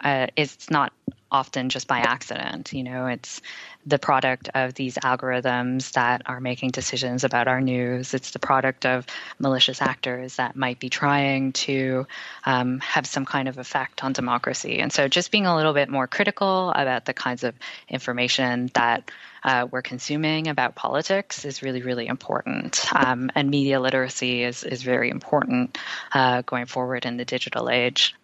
uh, 0.04 0.28
it's 0.36 0.70
not 0.70 0.92
often 1.32 1.70
just 1.70 1.88
by 1.88 2.00
accident. 2.00 2.74
You 2.74 2.84
know, 2.84 3.08
it's 3.08 3.42
the 3.86 3.98
product 3.98 4.50
of 4.54 4.74
these 4.74 4.96
algorithms 4.96 5.94
that 5.94 6.22
are 6.26 6.40
making 6.40 6.72
decisions 6.72 7.24
about 7.24 7.48
our 7.48 7.62
news. 7.62 8.14
It's 8.14 8.32
the 8.32 8.40
product 8.40 8.86
of 8.86 9.06
malicious 9.40 9.82
actors 9.82 10.36
that 10.36 10.56
might 10.56 10.80
be 10.80 10.90
trying 10.90 11.54
to 11.54 12.06
um, 12.46 12.80
have 12.82 13.08
some 13.08 13.26
kind 13.26 13.48
of 13.48 13.58
effect 13.58 14.04
on 14.04 14.14
democracy. 14.14 14.80
And 14.80 14.92
so, 14.92 15.08
just 15.08 15.32
being 15.32 15.46
a 15.46 15.56
little 15.56 15.74
bit 15.74 15.90
more 15.90 16.08
critical 16.08 16.72
about 16.76 17.06
the 17.06 17.14
kinds 17.14 17.44
of 17.44 17.56
information 17.90 18.70
that 18.74 19.10
uh, 19.44 19.68
we're 19.72 19.82
consuming 19.82 20.48
about 20.48 20.76
politics 20.76 21.46
is 21.46 21.64
really, 21.64 21.82
really 21.82 22.08
important. 22.08 22.86
Um, 22.94 23.32
and 23.34 23.50
media 23.50 23.80
literacy 23.80 24.44
is, 24.44 24.64
is 24.64 24.84
very 24.84 25.10
important 25.10 25.78
uh, 26.14 26.44
going 26.44 26.68
forward 26.68 27.06
in 27.06 27.18
the 27.18 27.26
digital 27.26 27.70
age. 27.70 28.16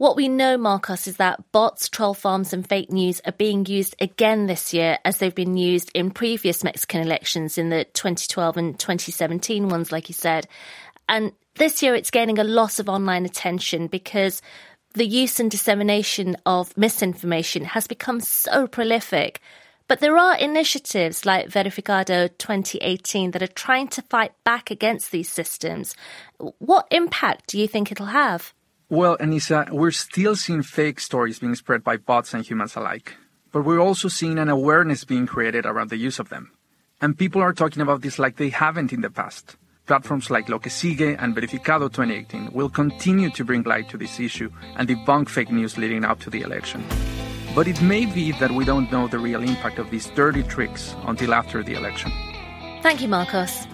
What 0.00 0.16
we 0.16 0.28
know, 0.28 0.56
Marcos, 0.56 1.06
is 1.06 1.18
that 1.18 1.52
bots, 1.52 1.90
troll 1.90 2.14
farms, 2.14 2.54
and 2.54 2.66
fake 2.66 2.90
news 2.90 3.20
are 3.26 3.32
being 3.32 3.66
used 3.66 3.94
again 4.00 4.46
this 4.46 4.72
year 4.72 4.96
as 5.04 5.18
they've 5.18 5.34
been 5.34 5.58
used 5.58 5.90
in 5.94 6.10
previous 6.10 6.64
Mexican 6.64 7.02
elections 7.02 7.58
in 7.58 7.68
the 7.68 7.84
2012 7.84 8.56
and 8.56 8.78
2017 8.78 9.68
ones, 9.68 9.92
like 9.92 10.08
you 10.08 10.14
said. 10.14 10.48
And 11.06 11.32
this 11.56 11.82
year 11.82 11.94
it's 11.94 12.10
gaining 12.10 12.38
a 12.38 12.44
lot 12.44 12.78
of 12.78 12.88
online 12.88 13.26
attention 13.26 13.88
because 13.88 14.40
the 14.94 15.04
use 15.04 15.38
and 15.38 15.50
dissemination 15.50 16.34
of 16.46 16.74
misinformation 16.78 17.66
has 17.66 17.86
become 17.86 18.20
so 18.20 18.66
prolific. 18.66 19.42
But 19.86 20.00
there 20.00 20.16
are 20.16 20.34
initiatives 20.34 21.26
like 21.26 21.50
Verificado 21.50 22.30
2018 22.38 23.32
that 23.32 23.42
are 23.42 23.46
trying 23.48 23.88
to 23.88 24.00
fight 24.00 24.32
back 24.44 24.70
against 24.70 25.10
these 25.10 25.28
systems. 25.28 25.94
What 26.38 26.88
impact 26.90 27.48
do 27.48 27.58
you 27.58 27.68
think 27.68 27.92
it'll 27.92 28.06
have? 28.06 28.54
Well, 28.90 29.16
Anisa, 29.18 29.70
we're 29.70 29.92
still 29.92 30.34
seeing 30.36 30.62
fake 30.62 31.00
stories 31.00 31.38
being 31.38 31.54
spread 31.54 31.82
by 31.84 31.96
bots 31.96 32.34
and 32.34 32.44
humans 32.44 32.76
alike. 32.76 33.14
but 33.52 33.64
we're 33.64 33.80
also 33.80 34.08
seeing 34.08 34.38
an 34.38 34.48
awareness 34.48 35.04
being 35.04 35.26
created 35.26 35.66
around 35.66 35.90
the 35.90 35.96
use 35.96 36.18
of 36.20 36.28
them. 36.28 36.52
And 37.00 37.18
people 37.18 37.42
are 37.42 37.52
talking 37.52 37.82
about 37.82 38.02
this 38.02 38.18
like 38.18 38.36
they 38.36 38.50
haven't 38.50 38.92
in 38.92 39.00
the 39.00 39.10
past. 39.10 39.56
Platforms 39.86 40.30
like 40.30 40.48
Lo 40.48 40.58
que 40.58 40.70
Sigue 40.70 41.16
and 41.18 41.34
Verificado 41.34 41.88
2018 41.90 42.52
will 42.52 42.68
continue 42.68 43.30
to 43.30 43.44
bring 43.44 43.62
light 43.64 43.88
to 43.88 43.96
this 43.98 44.20
issue 44.20 44.50
and 44.76 44.88
debunk 44.88 45.28
fake 45.28 45.50
news 45.50 45.76
leading 45.78 46.04
up 46.04 46.20
to 46.20 46.30
the 46.30 46.42
election. 46.42 46.84
But 47.54 47.66
it 47.66 47.82
may 47.82 48.06
be 48.06 48.30
that 48.32 48.52
we 48.52 48.64
don't 48.64 48.92
know 48.92 49.08
the 49.08 49.18
real 49.18 49.42
impact 49.42 49.80
of 49.80 49.90
these 49.90 50.06
dirty 50.10 50.44
tricks 50.44 50.94
until 51.06 51.34
after 51.34 51.64
the 51.64 51.74
election. 51.74 52.12
Thank 52.82 53.00
you, 53.02 53.08
Marcos. 53.08 53.66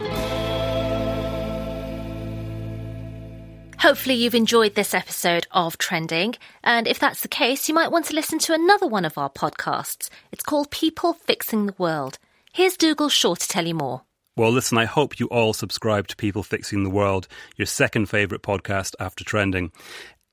Hopefully, 3.86 4.16
you've 4.16 4.34
enjoyed 4.34 4.74
this 4.74 4.94
episode 4.94 5.46
of 5.52 5.78
Trending. 5.78 6.34
And 6.64 6.88
if 6.88 6.98
that's 6.98 7.20
the 7.20 7.28
case, 7.28 7.68
you 7.68 7.74
might 7.76 7.92
want 7.92 8.06
to 8.06 8.16
listen 8.16 8.40
to 8.40 8.52
another 8.52 8.88
one 8.88 9.04
of 9.04 9.16
our 9.16 9.30
podcasts. 9.30 10.10
It's 10.32 10.42
called 10.42 10.72
People 10.72 11.12
Fixing 11.12 11.66
the 11.66 11.74
World. 11.78 12.18
Here's 12.52 12.76
Dougal 12.76 13.08
Shaw 13.08 13.36
to 13.36 13.46
tell 13.46 13.64
you 13.64 13.76
more. 13.76 14.02
Well, 14.36 14.50
listen, 14.50 14.76
I 14.76 14.86
hope 14.86 15.20
you 15.20 15.28
all 15.28 15.52
subscribe 15.52 16.08
to 16.08 16.16
People 16.16 16.42
Fixing 16.42 16.82
the 16.82 16.90
World, 16.90 17.28
your 17.56 17.66
second 17.66 18.06
favourite 18.06 18.42
podcast 18.42 18.96
after 18.98 19.22
trending. 19.22 19.70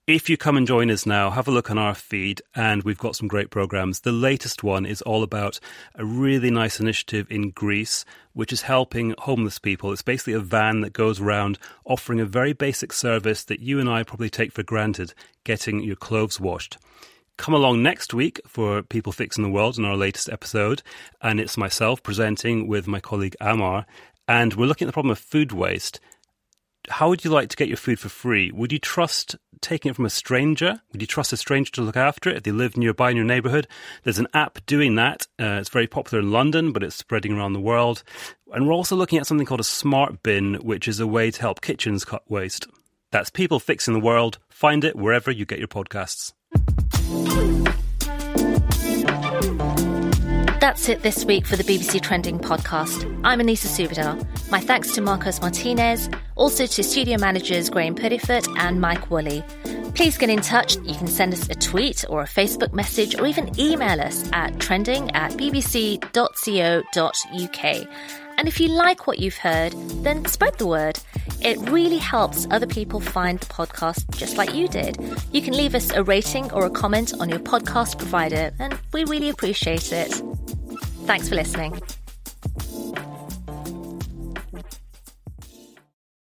If 0.05 0.29
you 0.29 0.35
come 0.35 0.57
and 0.57 0.67
join 0.67 0.91
us 0.91 1.05
now, 1.05 1.29
have 1.29 1.47
a 1.47 1.51
look 1.51 1.71
on 1.71 1.77
our 1.77 1.95
feed, 1.95 2.41
and 2.53 2.83
we've 2.83 2.97
got 2.97 3.15
some 3.15 3.29
great 3.29 3.49
programs. 3.49 4.01
The 4.01 4.11
latest 4.11 4.61
one 4.61 4.85
is 4.85 5.01
all 5.01 5.23
about 5.23 5.61
a 5.95 6.03
really 6.03 6.51
nice 6.51 6.81
initiative 6.81 7.25
in 7.29 7.51
Greece, 7.51 8.03
which 8.33 8.51
is 8.51 8.63
helping 8.63 9.15
homeless 9.17 9.59
people. 9.59 9.93
It's 9.93 10.01
basically 10.01 10.33
a 10.33 10.41
van 10.41 10.81
that 10.81 10.91
goes 10.91 11.21
around 11.21 11.57
offering 11.85 12.19
a 12.19 12.25
very 12.25 12.51
basic 12.51 12.91
service 12.91 13.45
that 13.45 13.61
you 13.61 13.79
and 13.79 13.89
I 13.89 14.03
probably 14.03 14.29
take 14.29 14.51
for 14.51 14.61
granted 14.61 15.13
getting 15.45 15.79
your 15.79 15.95
clothes 15.95 16.37
washed. 16.37 16.77
Come 17.37 17.53
along 17.53 17.81
next 17.81 18.13
week 18.13 18.41
for 18.45 18.83
People 18.83 19.13
Fixing 19.13 19.45
the 19.45 19.49
World 19.49 19.77
in 19.77 19.85
our 19.85 19.95
latest 19.95 20.27
episode, 20.27 20.83
and 21.21 21.39
it's 21.39 21.55
myself 21.55 22.03
presenting 22.03 22.67
with 22.67 22.89
my 22.89 22.99
colleague 22.99 23.37
Amar, 23.39 23.85
and 24.27 24.53
we're 24.55 24.65
looking 24.65 24.85
at 24.85 24.89
the 24.89 24.93
problem 24.93 25.11
of 25.11 25.19
food 25.19 25.53
waste 25.53 26.01
how 26.89 27.09
would 27.09 27.23
you 27.23 27.31
like 27.31 27.49
to 27.49 27.55
get 27.55 27.67
your 27.67 27.77
food 27.77 27.99
for 27.99 28.09
free? 28.09 28.51
Would 28.51 28.71
you 28.71 28.79
trust 28.79 29.35
taking 29.61 29.89
it 29.89 29.95
from 29.95 30.05
a 30.05 30.09
stranger? 30.09 30.81
Would 30.91 31.01
you 31.01 31.07
trust 31.07 31.31
a 31.31 31.37
stranger 31.37 31.71
to 31.73 31.81
look 31.81 31.95
after 31.95 32.29
it 32.29 32.37
if 32.37 32.43
they 32.43 32.51
live 32.51 32.75
nearby 32.75 33.11
in 33.11 33.15
your 33.15 33.25
neighborhood? 33.25 33.67
There's 34.03 34.19
an 34.19 34.27
app 34.33 34.59
doing 34.65 34.95
that. 34.95 35.27
Uh, 35.39 35.59
it's 35.59 35.69
very 35.69 35.87
popular 35.87 36.21
in 36.21 36.31
London, 36.31 36.71
but 36.71 36.83
it's 36.83 36.95
spreading 36.95 37.33
around 37.33 37.53
the 37.53 37.59
world. 37.59 38.03
And 38.51 38.67
we're 38.67 38.73
also 38.73 38.95
looking 38.95 39.19
at 39.19 39.27
something 39.27 39.47
called 39.47 39.61
a 39.61 39.65
smart 39.65 40.21
bin, 40.23 40.55
which 40.55 40.87
is 40.87 40.99
a 40.99 41.07
way 41.07 41.31
to 41.31 41.41
help 41.41 41.61
kitchens 41.61 42.03
cut 42.05 42.29
waste. 42.29 42.67
That's 43.11 43.29
People 43.29 43.59
Fixing 43.59 43.93
the 43.93 43.99
World. 43.99 44.39
Find 44.49 44.83
it 44.83 44.95
wherever 44.95 45.31
you 45.31 45.45
get 45.45 45.59
your 45.59 45.67
podcasts. 45.67 46.33
That's 50.59 50.87
it 50.87 51.01
this 51.01 51.25
week 51.25 51.45
for 51.45 51.57
the 51.57 51.63
BBC 51.63 52.01
Trending 52.01 52.39
podcast. 52.39 53.03
I'm 53.23 53.39
Anisa 53.39 53.67
Subedar. 53.67 54.25
My 54.49 54.61
thanks 54.61 54.93
to 54.95 55.01
Marcos 55.01 55.41
Martinez, 55.41 56.09
also 56.35 56.65
to 56.65 56.83
studio 56.83 57.17
managers 57.17 57.69
Graham 57.69 57.95
Puddifoot 57.95 58.47
and 58.57 58.79
Mike 58.81 59.09
Woolley. 59.09 59.43
Please 59.95 60.17
get 60.17 60.29
in 60.29 60.41
touch. 60.41 60.75
You 60.77 60.95
can 60.95 61.07
send 61.07 61.33
us 61.33 61.49
a 61.49 61.55
tweet 61.55 62.03
or 62.09 62.21
a 62.21 62.25
Facebook 62.25 62.73
message 62.73 63.19
or 63.19 63.27
even 63.27 63.57
email 63.59 64.01
us 64.01 64.27
at 64.33 64.59
trending 64.59 65.11
at 65.11 65.33
bbc.co.uk. 65.33 66.03
And 68.37 68.47
if 68.47 68.59
you 68.59 68.69
like 68.69 69.05
what 69.05 69.19
you've 69.19 69.37
heard, 69.37 69.73
then 70.03 70.25
spread 70.25 70.57
the 70.57 70.67
word. 70.67 70.99
It 71.41 71.57
really 71.69 71.97
helps 71.97 72.47
other 72.49 72.67
people 72.67 72.99
find 72.99 73.39
the 73.39 73.45
podcast 73.45 74.09
just 74.17 74.37
like 74.37 74.55
you 74.55 74.67
did. 74.67 74.97
You 75.31 75.41
can 75.41 75.53
leave 75.53 75.75
us 75.75 75.91
a 75.91 76.03
rating 76.03 76.51
or 76.51 76.65
a 76.65 76.69
comment 76.69 77.13
on 77.19 77.29
your 77.29 77.39
podcast 77.39 77.97
provider, 77.97 78.51
and 78.59 78.77
we 78.91 79.05
really 79.05 79.29
appreciate 79.29 79.91
it. 79.91 80.11
Thanks 81.05 81.29
for 81.29 81.35
listening. 81.35 81.79